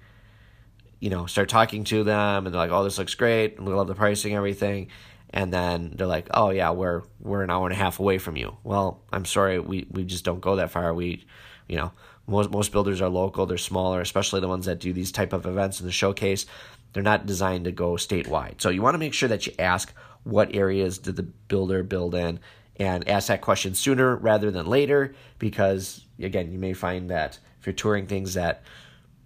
you 1.00 1.09
know, 1.09 1.25
start 1.25 1.50
talking 1.50 1.83
to 1.85 2.03
them 2.03 2.45
and 2.45 2.53
they're 2.53 2.62
like, 2.62 2.71
oh, 2.71 2.83
this 2.83 2.97
looks 2.97 3.15
great. 3.15 3.57
And 3.57 3.67
we 3.67 3.74
love 3.74 3.88
the 3.88 3.95
pricing, 3.95 4.35
everything. 4.35 4.89
And 5.31 5.51
then 5.51 5.93
they're 5.95 6.07
like, 6.07 6.27
oh, 6.31 6.51
yeah, 6.51 6.71
we're, 6.71 7.01
we're 7.19 7.43
an 7.43 7.50
hour 7.50 7.65
and 7.65 7.74
a 7.74 7.77
half 7.77 8.00
away 8.00 8.19
from 8.19 8.38
you. 8.38 8.55
Well, 8.63 9.01
I'm 9.12 9.25
sorry. 9.25 9.59
We, 9.59 9.88
we 9.89 10.03
just 10.03 10.24
don't 10.24 10.39
go 10.39 10.57
that 10.57 10.71
far. 10.71 10.93
We, 10.93 11.25
you 11.67 11.77
know, 11.77 11.91
most 12.27 12.51
most 12.51 12.71
builders 12.71 13.01
are 13.01 13.09
local. 13.09 13.45
They're 13.45 13.57
smaller, 13.57 14.01
especially 14.01 14.41
the 14.41 14.47
ones 14.47 14.65
that 14.65 14.79
do 14.79 14.93
these 14.93 15.12
type 15.12 15.33
of 15.33 15.45
events 15.45 15.79
in 15.79 15.85
the 15.85 15.91
showcase. 15.91 16.45
They're 16.93 17.03
not 17.03 17.25
designed 17.25 17.65
to 17.65 17.71
go 17.71 17.91
statewide. 17.91 18.62
So 18.62 18.69
you 18.69 18.81
want 18.81 18.95
to 18.95 19.00
make 19.00 19.13
sure 19.13 19.29
that 19.29 19.45
you 19.45 19.53
ask 19.59 19.93
what 20.24 20.55
areas 20.55 20.97
did 20.97 21.17
the 21.17 21.24
builder 21.24 21.83
build 21.83 22.15
in, 22.15 22.39
and 22.77 23.08
ask 23.08 23.27
that 23.27 23.41
question 23.41 23.74
sooner 23.74 24.15
rather 24.15 24.51
than 24.51 24.65
later, 24.65 25.15
because 25.39 26.05
again, 26.20 26.51
you 26.51 26.60
may 26.60 26.74
find 26.74 27.10
that 27.10 27.39
if 27.60 27.65
you're 27.65 27.74
touring 27.74 28.08
things 28.08 28.34
that, 28.34 28.63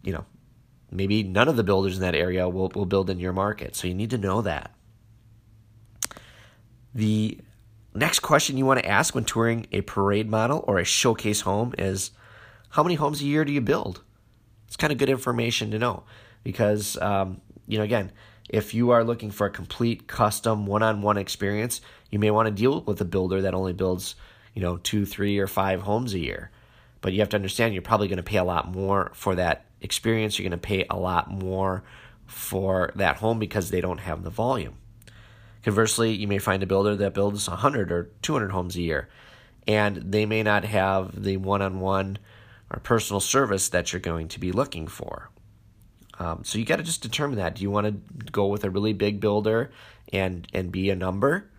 you 0.03 0.13
know, 0.13 0.25
maybe 0.91 1.24
none 1.24 1.48
of 1.48 1.56
the 1.56 1.63
builders 1.63 1.96
in 1.96 2.01
that 2.01 2.15
area 2.15 2.48
will 2.48 2.70
will 2.70 2.86
build 2.86 3.10
in 3.10 3.20
your 3.20 3.34
market. 3.34 3.75
So 3.75 3.88
you 3.88 3.94
need 3.94 4.12
to 4.12 4.18
know 4.18 4.41
that. 4.41 4.72
The 6.94 7.39
next 7.94 8.20
question 8.20 8.58
you 8.58 8.65
want 8.65 8.79
to 8.79 8.88
ask 8.88 9.13
when 9.13 9.25
touring 9.25 9.68
a 9.72 9.82
parade 9.82 10.29
model 10.29 10.63
or 10.68 10.79
a 10.79 10.86
showcase 10.86 11.41
home 11.41 11.74
is 11.77 12.12
how 12.70 12.84
many 12.84 12.96
homes 12.96 13.22
a 13.22 13.25
year 13.25 13.46
do 13.46 13.51
you 13.51 13.62
build? 13.62 14.03
It's 14.68 14.77
kind 14.77 14.91
of 14.91 15.00
good 15.00 15.10
information 15.10 15.72
to 15.72 15.79
know 15.79 16.03
because, 16.44 16.98
um, 17.01 17.41
you 17.68 17.77
know, 17.77 17.84
again, 17.84 18.12
if 18.48 18.74
you 18.74 18.89
are 18.91 19.03
looking 19.03 19.32
for 19.32 19.48
a 19.48 19.51
complete 19.51 20.08
custom 20.08 20.65
one 20.65 20.84
on 20.84 21.01
one 21.01 21.18
experience, 21.18 21.82
you 22.09 22.19
may 22.19 22.31
want 22.31 22.47
to 22.47 22.51
deal 22.51 22.81
with 22.81 23.01
a 23.01 23.05
builder 23.05 23.41
that 23.41 23.53
only 23.53 23.73
builds, 23.73 24.15
you 24.53 24.61
know, 24.61 24.77
two, 24.77 25.05
three, 25.05 25.39
or 25.39 25.47
five 25.47 25.81
homes 25.81 26.13
a 26.13 26.19
year. 26.19 26.51
But 27.01 27.13
you 27.13 27.19
have 27.19 27.29
to 27.29 27.37
understand 27.37 27.73
you're 27.73 27.81
probably 27.81 28.07
going 28.07 28.17
to 28.17 28.23
pay 28.23 28.37
a 28.37 28.43
lot 28.43 28.71
more 28.71 29.11
for 29.13 29.35
that 29.35 29.65
experience. 29.81 30.37
You're 30.37 30.49
going 30.49 30.59
to 30.59 30.67
pay 30.67 30.85
a 30.89 30.97
lot 30.97 31.29
more 31.29 31.83
for 32.25 32.91
that 32.95 33.17
home 33.17 33.39
because 33.39 33.69
they 33.69 33.81
don't 33.81 33.99
have 33.99 34.23
the 34.23 34.29
volume. 34.29 34.75
Conversely, 35.63 36.13
you 36.13 36.27
may 36.27 36.39
find 36.39 36.63
a 36.63 36.67
builder 36.67 36.95
that 36.95 37.13
builds 37.13 37.47
100 37.47 37.91
or 37.91 38.09
200 38.21 38.51
homes 38.51 38.75
a 38.75 38.81
year, 38.81 39.09
and 39.67 39.97
they 39.97 40.25
may 40.25 40.43
not 40.43 40.63
have 40.63 41.21
the 41.21 41.37
one 41.37 41.61
on 41.61 41.79
one 41.79 42.17
or 42.71 42.79
personal 42.79 43.19
service 43.19 43.69
that 43.69 43.91
you're 43.91 43.99
going 43.99 44.27
to 44.29 44.39
be 44.39 44.51
looking 44.51 44.87
for. 44.87 45.29
Um, 46.17 46.43
so 46.43 46.57
you 46.57 46.65
got 46.65 46.77
to 46.77 46.83
just 46.83 47.01
determine 47.01 47.37
that. 47.37 47.55
Do 47.55 47.63
you 47.63 47.71
want 47.71 47.87
to 47.87 48.31
go 48.31 48.47
with 48.47 48.63
a 48.63 48.69
really 48.69 48.93
big 48.93 49.19
builder 49.19 49.71
and 50.11 50.47
and 50.53 50.71
be 50.71 50.89
a 50.89 50.95
number? 50.95 51.49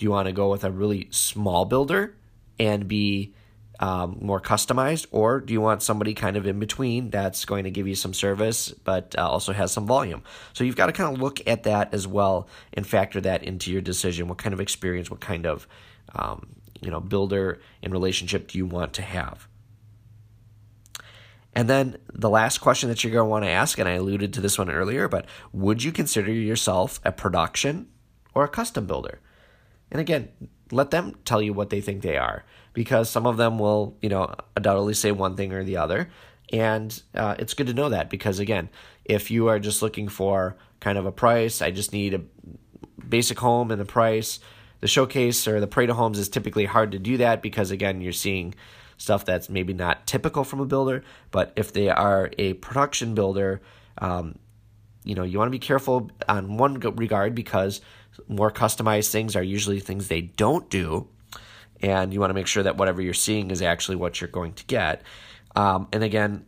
Do 0.00 0.04
you 0.04 0.12
want 0.12 0.28
to 0.28 0.32
go 0.32 0.48
with 0.48 0.64
a 0.64 0.70
really 0.70 1.08
small 1.10 1.66
builder 1.66 2.14
and 2.58 2.88
be 2.88 3.34
um, 3.80 4.16
more 4.22 4.40
customized, 4.40 5.06
or 5.10 5.40
do 5.40 5.52
you 5.52 5.60
want 5.60 5.82
somebody 5.82 6.14
kind 6.14 6.38
of 6.38 6.46
in 6.46 6.58
between 6.58 7.10
that's 7.10 7.44
going 7.44 7.64
to 7.64 7.70
give 7.70 7.86
you 7.86 7.94
some 7.94 8.14
service 8.14 8.70
but 8.70 9.14
uh, 9.18 9.28
also 9.28 9.52
has 9.52 9.72
some 9.72 9.86
volume? 9.86 10.22
So 10.54 10.64
you've 10.64 10.74
got 10.74 10.86
to 10.86 10.92
kind 10.92 11.12
of 11.12 11.20
look 11.20 11.46
at 11.46 11.64
that 11.64 11.92
as 11.92 12.08
well 12.08 12.48
and 12.72 12.86
factor 12.86 13.20
that 13.20 13.44
into 13.44 13.70
your 13.70 13.82
decision. 13.82 14.26
What 14.26 14.38
kind 14.38 14.54
of 14.54 14.60
experience, 14.60 15.10
what 15.10 15.20
kind 15.20 15.44
of 15.44 15.68
um, 16.14 16.48
you 16.80 16.90
know 16.90 17.00
builder 17.00 17.60
and 17.82 17.92
relationship 17.92 18.48
do 18.48 18.56
you 18.56 18.64
want 18.64 18.94
to 18.94 19.02
have? 19.02 19.48
And 21.52 21.68
then 21.68 21.98
the 22.10 22.30
last 22.30 22.62
question 22.62 22.88
that 22.88 23.04
you're 23.04 23.12
going 23.12 23.26
to 23.26 23.30
want 23.30 23.44
to 23.44 23.50
ask, 23.50 23.78
and 23.78 23.86
I 23.86 23.92
alluded 23.92 24.32
to 24.32 24.40
this 24.40 24.56
one 24.56 24.70
earlier, 24.70 25.08
but 25.08 25.26
would 25.52 25.82
you 25.82 25.92
consider 25.92 26.32
yourself 26.32 27.00
a 27.04 27.12
production 27.12 27.88
or 28.32 28.44
a 28.44 28.48
custom 28.48 28.86
builder? 28.86 29.20
And 29.90 30.00
again, 30.00 30.28
let 30.70 30.90
them 30.90 31.16
tell 31.24 31.42
you 31.42 31.52
what 31.52 31.70
they 31.70 31.80
think 31.80 32.02
they 32.02 32.16
are, 32.16 32.44
because 32.72 33.10
some 33.10 33.26
of 33.26 33.36
them 33.36 33.58
will, 33.58 33.96
you 34.00 34.08
know, 34.08 34.34
undoubtedly 34.56 34.94
say 34.94 35.12
one 35.12 35.36
thing 35.36 35.52
or 35.52 35.64
the 35.64 35.76
other. 35.76 36.10
And 36.52 37.00
uh, 37.14 37.36
it's 37.38 37.54
good 37.54 37.66
to 37.68 37.74
know 37.74 37.88
that 37.88 38.10
because, 38.10 38.38
again, 38.38 38.68
if 39.04 39.30
you 39.30 39.48
are 39.48 39.58
just 39.58 39.82
looking 39.82 40.08
for 40.08 40.56
kind 40.80 40.98
of 40.98 41.06
a 41.06 41.12
price, 41.12 41.62
I 41.62 41.70
just 41.70 41.92
need 41.92 42.14
a 42.14 42.22
basic 43.08 43.38
home 43.38 43.70
and 43.70 43.80
a 43.80 43.84
price, 43.84 44.40
the 44.80 44.88
showcase 44.88 45.46
or 45.46 45.60
the 45.60 45.66
Parade 45.66 45.90
of 45.90 45.96
Homes 45.96 46.18
is 46.18 46.28
typically 46.28 46.64
hard 46.64 46.92
to 46.92 46.98
do 46.98 47.18
that 47.18 47.42
because, 47.42 47.70
again, 47.70 48.00
you're 48.00 48.12
seeing 48.12 48.54
stuff 48.96 49.24
that's 49.24 49.48
maybe 49.48 49.72
not 49.72 50.06
typical 50.06 50.44
from 50.44 50.60
a 50.60 50.66
builder. 50.66 51.02
But 51.30 51.52
if 51.56 51.72
they 51.72 51.88
are 51.88 52.30
a 52.38 52.54
production 52.54 53.14
builder, 53.14 53.60
um, 53.98 54.36
you 55.04 55.14
know, 55.14 55.22
you 55.22 55.38
want 55.38 55.48
to 55.48 55.52
be 55.52 55.58
careful 55.58 56.10
on 56.28 56.56
one 56.56 56.78
regard 56.78 57.34
because 57.34 57.80
more 58.28 58.50
customized 58.50 59.10
things 59.10 59.36
are 59.36 59.42
usually 59.42 59.80
things 59.80 60.08
they 60.08 60.22
don't 60.22 60.68
do. 60.70 61.08
And 61.82 62.12
you 62.12 62.20
want 62.20 62.30
to 62.30 62.34
make 62.34 62.46
sure 62.46 62.62
that 62.62 62.76
whatever 62.76 63.00
you're 63.00 63.14
seeing 63.14 63.50
is 63.50 63.62
actually 63.62 63.96
what 63.96 64.20
you're 64.20 64.28
going 64.28 64.52
to 64.54 64.64
get. 64.66 65.02
Um, 65.56 65.88
and 65.92 66.04
again, 66.04 66.44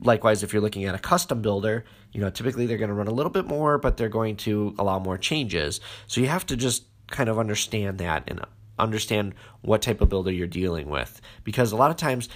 likewise, 0.00 0.42
if 0.42 0.52
you're 0.52 0.62
looking 0.62 0.84
at 0.84 0.94
a 0.94 0.98
custom 0.98 1.40
builder, 1.40 1.84
you 2.12 2.20
know, 2.20 2.30
typically 2.30 2.66
they're 2.66 2.78
going 2.78 2.88
to 2.88 2.94
run 2.94 3.08
a 3.08 3.12
little 3.12 3.30
bit 3.30 3.46
more, 3.46 3.78
but 3.78 3.96
they're 3.96 4.08
going 4.08 4.36
to 4.36 4.74
allow 4.78 4.98
more 4.98 5.18
changes. 5.18 5.80
So 6.06 6.20
you 6.20 6.28
have 6.28 6.46
to 6.46 6.56
just 6.56 6.84
kind 7.08 7.28
of 7.28 7.38
understand 7.38 7.98
that 7.98 8.24
and 8.28 8.40
understand 8.78 9.34
what 9.62 9.82
type 9.82 10.00
of 10.00 10.08
builder 10.08 10.30
you're 10.30 10.46
dealing 10.46 10.88
with. 10.88 11.20
Because 11.44 11.72
a 11.72 11.76
lot 11.76 11.90
of 11.90 11.96
times, 11.96 12.28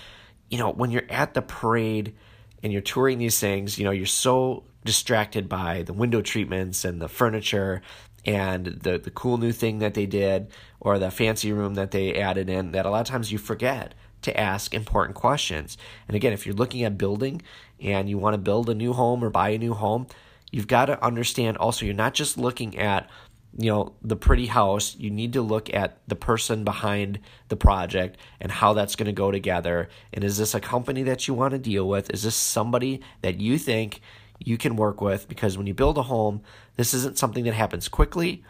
you 0.49 0.59
know, 0.59 0.71
when 0.71 0.91
you're 0.91 1.11
at 1.11 1.35
the 1.35 1.43
parade 1.43 2.15
and 2.62 2.73
you're 2.73 2.83
touring 2.83 3.19
these 3.19 3.39
things, 3.39 3.79
you 3.79 3.85
know, 3.85 3.91
you're 3.91 4.07
so 4.07 4.65
distracted 4.85 5.49
by 5.49 5.83
the 5.83 5.93
window 5.93 6.23
treatments 6.23 6.85
and 6.85 7.00
the 7.00 7.09
furniture 7.09 7.83
and 8.27 8.67
the 8.67 8.99
the 8.99 9.11
cool 9.11 9.39
new 9.39 9.53
thing 9.53 9.79
that 9.79 9.95
they 9.95 10.07
did 10.07 10.49
or 10.79 10.99
the 10.99 11.11
fancy 11.11 11.53
room 11.53 11.75
that 11.75 11.91
they 11.91 12.15
added 12.15 12.49
in 12.49 12.73
that 12.73 12.87
a 12.87 12.91
lot 12.91 13.00
of 13.00 13.07
times 13.07 13.33
you 13.33 13.39
forget 13.39 13.95
to 14.23 14.39
ask 14.39 14.75
important 14.75 15.17
questions. 15.17 15.79
And 16.07 16.15
again, 16.15 16.33
if 16.33 16.45
you're 16.45 16.55
looking 16.55 16.85
at 16.85 16.99
building 16.99 17.43
and 17.81 18.09
you 18.09 18.19
want 18.19 18.35
to 18.35 18.39
build 18.39 18.69
a 18.69 18.75
new 18.75 18.93
home 18.93 19.25
or 19.25 19.31
buy 19.31 19.50
a 19.50 19.59
new 19.59 19.75
home, 19.75 20.07
you've 20.50 20.67
got 20.67 20.87
to 20.87 21.03
understand 21.03 21.57
also 21.57 21.87
you're 21.87 21.95
not 21.95 22.15
just 22.15 22.37
looking 22.37 22.79
at 22.79 23.09
you 23.57 23.71
know 23.71 23.95
the 24.03 24.17
pretty 24.17 24.47
house. 24.47 24.95
You 24.99 25.11
need 25.11 25.33
to 25.33 25.43
look 25.43 25.73
at 25.75 25.99
the 26.07 26.15
person 26.15 26.65
behind 26.65 27.19
the 27.49 27.57
project 27.57 28.17
and 28.41 28.53
how 28.53 28.75
that's 28.75 28.95
going 28.97 29.07
to 29.07 29.12
go 29.12 29.31
together. 29.31 29.89
And 30.12 30.23
is 30.23 30.39
this 30.39 30.55
a 30.55 30.61
company 30.61 31.03
that 31.05 31.27
you 31.27 31.35
want 31.35 31.53
to 31.53 31.59
deal 31.59 31.89
with? 31.89 32.11
Is 32.11 32.23
this 32.23 32.37
somebody 32.37 33.00
that 33.23 33.41
you 33.41 33.59
think 33.59 34.00
you 34.41 34.57
can 34.57 34.75
work 34.75 35.01
with 35.01 35.29
because 35.29 35.57
when 35.57 35.67
you 35.67 35.75
build 35.75 35.99
a 35.99 36.03
home 36.03 36.43
this 36.77 36.95
isn't 36.95 37.19
something 37.19 37.45
that 37.45 37.55
happens 37.55 37.89
quickly. 37.89 38.43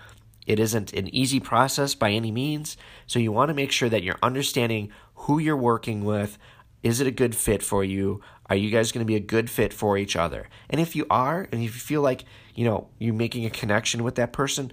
It 0.46 0.60
isn't 0.60 0.92
an 0.92 1.12
easy 1.14 1.40
process 1.40 1.94
by 1.94 2.10
any 2.12 2.30
means. 2.30 2.76
So 3.06 3.18
you 3.18 3.32
want 3.32 3.48
to 3.48 3.54
make 3.54 3.72
sure 3.72 3.88
that 3.88 4.02
you're 4.02 4.18
understanding 4.22 4.90
who 5.14 5.38
you're 5.38 5.56
working 5.56 6.04
with. 6.04 6.38
Is 6.82 7.00
it 7.00 7.06
a 7.06 7.12
good 7.12 7.34
fit 7.34 7.62
for 7.62 7.84
you? 7.84 8.20
Are 8.46 8.56
you 8.56 8.70
guys 8.70 8.90
going 8.90 9.04
to 9.04 9.08
be 9.08 9.16
a 9.16 9.20
good 9.20 9.50
fit 9.50 9.72
for 9.72 9.98
each 9.98 10.16
other? 10.16 10.48
And 10.68 10.80
if 10.80 10.96
you 10.96 11.06
are 11.10 11.48
and 11.50 11.62
if 11.62 11.74
you 11.74 11.80
feel 11.80 12.02
like 12.02 12.24
you 12.54 12.64
know 12.64 12.88
you're 12.98 13.14
making 13.14 13.44
a 13.44 13.50
connection 13.50 14.02
with 14.02 14.14
that 14.14 14.32
person 14.32 14.72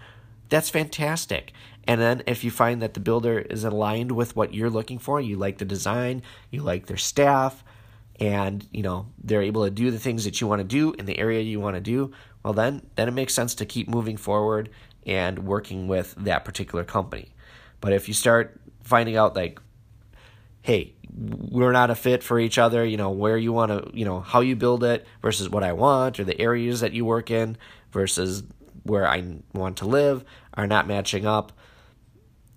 that's 0.49 0.69
fantastic. 0.69 1.51
And 1.85 2.01
then 2.01 2.23
if 2.27 2.43
you 2.43 2.51
find 2.51 2.81
that 2.81 2.93
the 2.93 2.99
builder 2.99 3.39
is 3.39 3.63
aligned 3.63 4.11
with 4.11 4.35
what 4.35 4.53
you're 4.53 4.69
looking 4.69 4.99
for, 4.99 5.21
you 5.21 5.37
like 5.37 5.57
the 5.57 5.65
design, 5.65 6.21
you 6.51 6.61
like 6.61 6.85
their 6.85 6.97
staff, 6.97 7.63
and 8.19 8.67
you 8.71 8.83
know 8.83 9.07
they're 9.23 9.43
able 9.43 9.63
to 9.65 9.71
do 9.71 9.91
the 9.91 9.99
things 9.99 10.25
that 10.25 10.41
you 10.41 10.47
want 10.47 10.59
to 10.59 10.63
do 10.63 10.93
in 10.93 11.05
the 11.05 11.17
area 11.17 11.41
you 11.41 11.59
want 11.59 11.75
to 11.75 11.81
do, 11.81 12.11
well 12.43 12.53
then 12.53 12.81
then 12.95 13.07
it 13.07 13.13
makes 13.13 13.33
sense 13.33 13.55
to 13.55 13.65
keep 13.65 13.87
moving 13.87 14.17
forward 14.17 14.69
and 15.05 15.39
working 15.39 15.87
with 15.87 16.15
that 16.17 16.43
particular 16.43 16.83
company. 16.83 17.29
But 17.79 17.93
if 17.93 18.07
you 18.07 18.13
start 18.13 18.59
finding 18.83 19.15
out 19.17 19.35
like 19.35 19.59
hey, 20.67 20.93
we're 21.15 21.71
not 21.71 21.89
a 21.89 21.95
fit 21.95 22.21
for 22.21 22.37
each 22.37 22.57
other, 22.57 22.83
you 22.83 22.97
know, 22.97 23.09
where 23.09 23.37
you 23.37 23.53
want 23.53 23.71
to, 23.71 23.97
you 23.97 24.03
know, 24.03 24.19
how 24.19 24.41
you 24.41 24.53
build 24.53 24.83
it 24.83 25.07
versus 25.21 25.47
what 25.47 25.63
I 25.63 25.71
want 25.71 26.19
or 26.19 26.25
the 26.25 26.39
areas 26.41 26.81
that 26.81 26.91
you 26.91 27.05
work 27.05 27.31
in 27.31 27.55
versus 27.93 28.43
where 28.83 29.07
I 29.07 29.37
want 29.53 29.77
to 29.77 29.85
live 29.85 30.25
are 30.55 30.67
not 30.67 30.85
matching 30.85 31.25
up. 31.25 31.53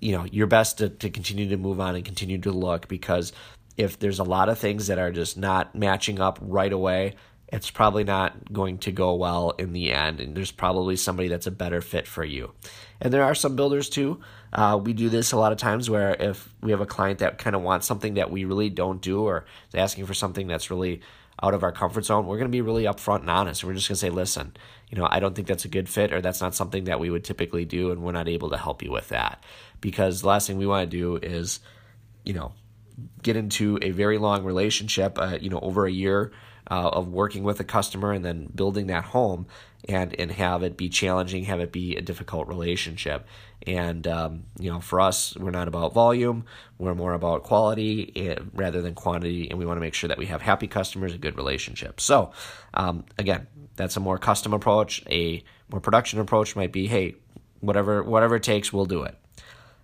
You 0.00 0.16
know, 0.16 0.24
you're 0.24 0.48
best 0.48 0.78
to, 0.78 0.88
to 0.88 1.08
continue 1.08 1.48
to 1.50 1.56
move 1.56 1.80
on 1.80 1.94
and 1.94 2.04
continue 2.04 2.38
to 2.38 2.50
look 2.50 2.88
because 2.88 3.32
if 3.80 3.98
there's 3.98 4.18
a 4.18 4.24
lot 4.24 4.50
of 4.50 4.58
things 4.58 4.88
that 4.88 4.98
are 4.98 5.10
just 5.10 5.38
not 5.38 5.74
matching 5.74 6.20
up 6.20 6.38
right 6.42 6.72
away, 6.72 7.14
it's 7.48 7.70
probably 7.70 8.04
not 8.04 8.52
going 8.52 8.76
to 8.78 8.92
go 8.92 9.14
well 9.14 9.50
in 9.58 9.72
the 9.72 9.90
end. 9.90 10.20
And 10.20 10.36
there's 10.36 10.50
probably 10.50 10.96
somebody 10.96 11.28
that's 11.28 11.46
a 11.46 11.50
better 11.50 11.80
fit 11.80 12.06
for 12.06 12.22
you. 12.22 12.52
And 13.00 13.10
there 13.10 13.24
are 13.24 13.34
some 13.34 13.56
builders 13.56 13.88
too. 13.88 14.20
Uh, 14.52 14.78
we 14.82 14.92
do 14.92 15.08
this 15.08 15.32
a 15.32 15.38
lot 15.38 15.50
of 15.50 15.56
times 15.56 15.88
where 15.88 16.14
if 16.20 16.52
we 16.60 16.72
have 16.72 16.82
a 16.82 16.86
client 16.86 17.20
that 17.20 17.38
kind 17.38 17.56
of 17.56 17.62
wants 17.62 17.86
something 17.86 18.14
that 18.14 18.30
we 18.30 18.44
really 18.44 18.68
don't 18.68 19.00
do 19.00 19.22
or 19.22 19.46
is 19.68 19.74
asking 19.74 20.04
for 20.04 20.14
something 20.14 20.46
that's 20.46 20.70
really 20.70 21.00
out 21.42 21.54
of 21.54 21.62
our 21.62 21.72
comfort 21.72 22.04
zone, 22.04 22.26
we're 22.26 22.36
going 22.36 22.50
to 22.50 22.52
be 22.52 22.60
really 22.60 22.84
upfront 22.84 23.20
and 23.20 23.30
honest. 23.30 23.64
We're 23.64 23.72
just 23.72 23.88
going 23.88 23.96
to 23.96 24.00
say, 24.00 24.10
listen, 24.10 24.54
you 24.90 24.98
know, 24.98 25.08
I 25.10 25.20
don't 25.20 25.34
think 25.34 25.48
that's 25.48 25.64
a 25.64 25.68
good 25.68 25.88
fit 25.88 26.12
or 26.12 26.20
that's 26.20 26.42
not 26.42 26.54
something 26.54 26.84
that 26.84 27.00
we 27.00 27.08
would 27.08 27.24
typically 27.24 27.64
do 27.64 27.92
and 27.92 28.02
we're 28.02 28.12
not 28.12 28.28
able 28.28 28.50
to 28.50 28.58
help 28.58 28.82
you 28.82 28.90
with 28.90 29.08
that. 29.08 29.42
Because 29.80 30.20
the 30.20 30.28
last 30.28 30.46
thing 30.46 30.58
we 30.58 30.66
want 30.66 30.90
to 30.90 30.96
do 30.96 31.16
is, 31.16 31.60
you 32.24 32.34
know, 32.34 32.52
get 33.22 33.36
into 33.36 33.78
a 33.82 33.90
very 33.90 34.18
long 34.18 34.44
relationship, 34.44 35.18
uh, 35.18 35.38
you 35.40 35.50
know, 35.50 35.60
over 35.60 35.86
a 35.86 35.90
year 35.90 36.32
uh, 36.70 36.88
of 36.92 37.08
working 37.08 37.42
with 37.42 37.58
a 37.60 37.64
customer 37.64 38.12
and 38.12 38.24
then 38.24 38.50
building 38.54 38.86
that 38.86 39.04
home 39.06 39.46
and 39.88 40.14
and 40.18 40.30
have 40.32 40.62
it 40.62 40.76
be 40.76 40.88
challenging, 40.88 41.44
have 41.44 41.60
it 41.60 41.72
be 41.72 41.96
a 41.96 42.00
difficult 42.00 42.46
relationship. 42.48 43.26
And 43.66 44.06
um, 44.06 44.44
you 44.58 44.70
know, 44.70 44.80
for 44.80 45.00
us, 45.00 45.36
we're 45.36 45.50
not 45.50 45.68
about 45.68 45.92
volume; 45.92 46.44
we're 46.78 46.94
more 46.94 47.14
about 47.14 47.42
quality 47.42 48.12
eh, 48.16 48.36
rather 48.54 48.82
than 48.82 48.94
quantity, 48.94 49.50
and 49.50 49.58
we 49.58 49.66
want 49.66 49.76
to 49.76 49.80
make 49.80 49.94
sure 49.94 50.08
that 50.08 50.18
we 50.18 50.26
have 50.26 50.42
happy 50.42 50.66
customers, 50.66 51.14
a 51.14 51.18
good 51.18 51.36
relationship. 51.36 52.00
So, 52.00 52.32
um, 52.74 53.04
again, 53.18 53.46
that's 53.76 53.96
a 53.96 54.00
more 54.00 54.18
custom 54.18 54.52
approach. 54.52 55.02
A 55.10 55.42
more 55.70 55.80
production 55.80 56.20
approach 56.20 56.56
might 56.56 56.72
be, 56.72 56.86
hey, 56.86 57.16
whatever 57.60 58.02
whatever 58.02 58.36
it 58.36 58.42
takes, 58.42 58.72
we'll 58.72 58.86
do 58.86 59.02
it. 59.02 59.16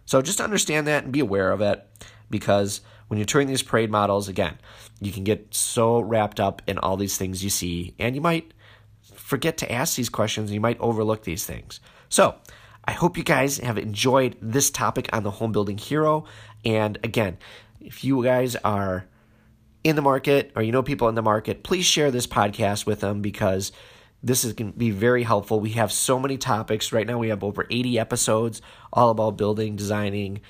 So 0.05 0.23
just 0.23 0.41
understand 0.41 0.87
that 0.87 1.05
and 1.05 1.13
be 1.13 1.21
aware 1.21 1.51
of 1.51 1.61
it 1.61 1.87
because 2.31 2.81
when 3.09 3.19
you're 3.19 3.27
touring 3.27 3.49
these 3.49 3.63
parade 3.63 3.91
models, 3.91 4.29
again, 4.29 4.59
you 5.01 5.13
can 5.13 5.25
get 5.25 5.55
so 5.55 6.01
wrapped 6.01 6.41
up 6.41 6.63
in 6.67 6.79
all 6.79 6.97
these 6.97 7.17
things 7.17 7.45
you 7.45 7.51
see, 7.51 7.95
and 7.99 8.15
you 8.15 8.21
might 8.21 8.53
forget 9.15 9.57
to 9.59 9.73
ask 9.73 9.97
these 9.97 10.09
questions, 10.09 10.51
and 10.51 10.55
you 10.55 10.61
might 10.61 10.81
overlook 10.81 11.25
these 11.25 11.45
things. 11.45 11.81
So, 12.09 12.37
I 12.85 12.93
hope 12.93 13.17
you 13.17 13.25
guys 13.25 13.59
have 13.59 13.79
enjoyed 13.79 14.37
this 14.41 14.71
topic 14.71 15.09
on 15.13 15.25
the 15.25 15.31
home 15.33 15.51
building 15.51 15.77
hero. 15.77 16.25
And 16.65 16.99
again, 17.03 17.37
if 17.81 18.05
you 18.05 18.23
guys 18.23 18.55
are 18.57 19.07
in 19.83 19.97
the 19.97 20.03
market 20.03 20.53
or 20.55 20.63
you 20.63 20.73
know 20.73 20.83
people 20.83 21.09
in 21.09 21.17
the 21.17 21.23
market, 21.23 21.65
please 21.65 21.85
share 21.85 22.11
this 22.11 22.27
podcast 22.27 22.87
with 22.87 23.01
them 23.01 23.23
because 23.23 23.73
this 24.23 24.45
is 24.45 24.53
going 24.53 24.73
to 24.73 24.79
be 24.79 24.91
very 24.91 25.25
helpful. 25.25 25.61
We 25.61 25.71
have 25.71 25.93
so 25.93 26.19
many 26.19 26.39
topics. 26.39 26.93
Right 26.93 27.07
now, 27.07 27.19
we 27.19 27.29
have 27.29 27.45
over 27.45 27.67
80 27.71 27.99
episodes 27.99 28.63
all 28.93 29.11
about 29.11 29.37
building, 29.37 29.77
designing, 29.77 30.41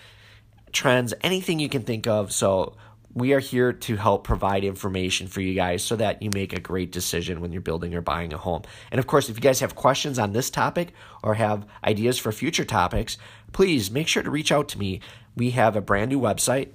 trends, 0.76 1.14
anything 1.22 1.58
you 1.58 1.68
can 1.68 1.82
think 1.82 2.06
of. 2.06 2.30
So 2.30 2.76
we 3.14 3.32
are 3.32 3.40
here 3.40 3.72
to 3.72 3.96
help 3.96 4.24
provide 4.24 4.62
information 4.62 5.26
for 5.26 5.40
you 5.40 5.54
guys 5.54 5.82
so 5.82 5.96
that 5.96 6.20
you 6.20 6.30
make 6.34 6.52
a 6.52 6.60
great 6.60 6.92
decision 6.92 7.40
when 7.40 7.50
you're 7.50 7.62
building 7.62 7.94
or 7.94 8.02
buying 8.02 8.34
a 8.34 8.36
home. 8.36 8.60
And 8.90 8.98
of 8.98 9.06
course, 9.06 9.30
if 9.30 9.36
you 9.36 9.40
guys 9.40 9.60
have 9.60 9.74
questions 9.74 10.18
on 10.18 10.32
this 10.32 10.50
topic 10.50 10.92
or 11.22 11.34
have 11.34 11.66
ideas 11.82 12.18
for 12.18 12.30
future 12.30 12.64
topics, 12.64 13.16
please 13.52 13.90
make 13.90 14.06
sure 14.06 14.22
to 14.22 14.30
reach 14.30 14.52
out 14.52 14.68
to 14.68 14.78
me. 14.78 15.00
We 15.34 15.52
have 15.52 15.76
a 15.76 15.80
brand 15.80 16.10
new 16.10 16.20
website, 16.20 16.68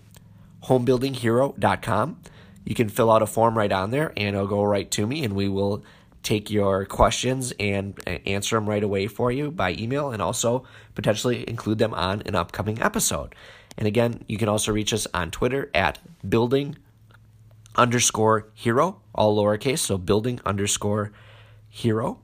homebuildinghero.com. 0.64 2.22
You 2.66 2.76
can 2.76 2.90
fill 2.90 3.12
out 3.12 3.22
a 3.22 3.28
form 3.28 3.56
right 3.56 3.72
on 3.72 3.92
there 3.92 4.12
and 4.18 4.36
it'll 4.36 4.48
go 4.48 4.64
right 4.64 4.90
to 4.92 5.06
me 5.06 5.24
and 5.24 5.36
we 5.36 5.48
will 5.48 5.84
take 6.24 6.50
your 6.50 6.86
questions 6.86 7.54
and 7.60 8.00
uh, 8.08 8.18
answer 8.26 8.56
them 8.56 8.68
right 8.68 8.84
away 8.84 9.06
for 9.06 9.32
you 9.32 9.52
by 9.52 9.74
email 9.74 10.12
and 10.12 10.24
also 10.24 10.64
potentially 10.96 11.48
include 11.48 11.78
them 11.78 11.94
on 11.94 12.22
an 12.24 12.34
upcoming 12.34 12.82
episode. 12.82 13.36
And 13.78 13.88
again, 13.88 14.24
you 14.28 14.38
can 14.38 14.50
also 14.50 14.72
reach 14.72 14.94
us 14.94 15.08
on 15.14 15.32
Twitter 15.32 15.70
at 15.74 16.00
building 16.28 16.78
underscore 17.76 18.48
hero, 18.54 19.02
all 19.16 19.38
lowercase, 19.38 19.80
so 19.80 19.98
building 19.98 20.40
underscore 20.46 21.12
hero. 21.70 22.20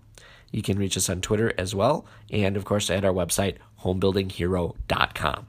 You 0.51 0.61
can 0.61 0.77
reach 0.77 0.97
us 0.97 1.09
on 1.09 1.21
Twitter 1.21 1.53
as 1.57 1.75
well, 1.75 2.05
and 2.29 2.55
of 2.55 2.65
course 2.65 2.89
at 2.89 3.05
our 3.05 3.13
website, 3.13 3.57
homebuildinghero.com. 3.83 5.47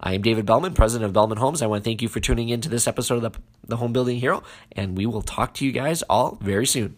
I 0.00 0.14
am 0.14 0.22
David 0.22 0.46
Bellman, 0.46 0.74
president 0.74 1.06
of 1.06 1.12
Bellman 1.12 1.38
Homes. 1.38 1.60
I 1.60 1.66
want 1.66 1.82
to 1.82 1.88
thank 1.88 2.02
you 2.02 2.08
for 2.08 2.20
tuning 2.20 2.48
in 2.48 2.60
to 2.60 2.68
this 2.68 2.86
episode 2.86 3.24
of 3.24 3.32
the, 3.32 3.40
the 3.66 3.76
Home 3.76 3.92
Building 3.92 4.18
Hero, 4.18 4.44
and 4.72 4.96
we 4.96 5.06
will 5.06 5.22
talk 5.22 5.54
to 5.54 5.66
you 5.66 5.72
guys 5.72 6.02
all 6.02 6.38
very 6.40 6.66
soon. 6.66 6.96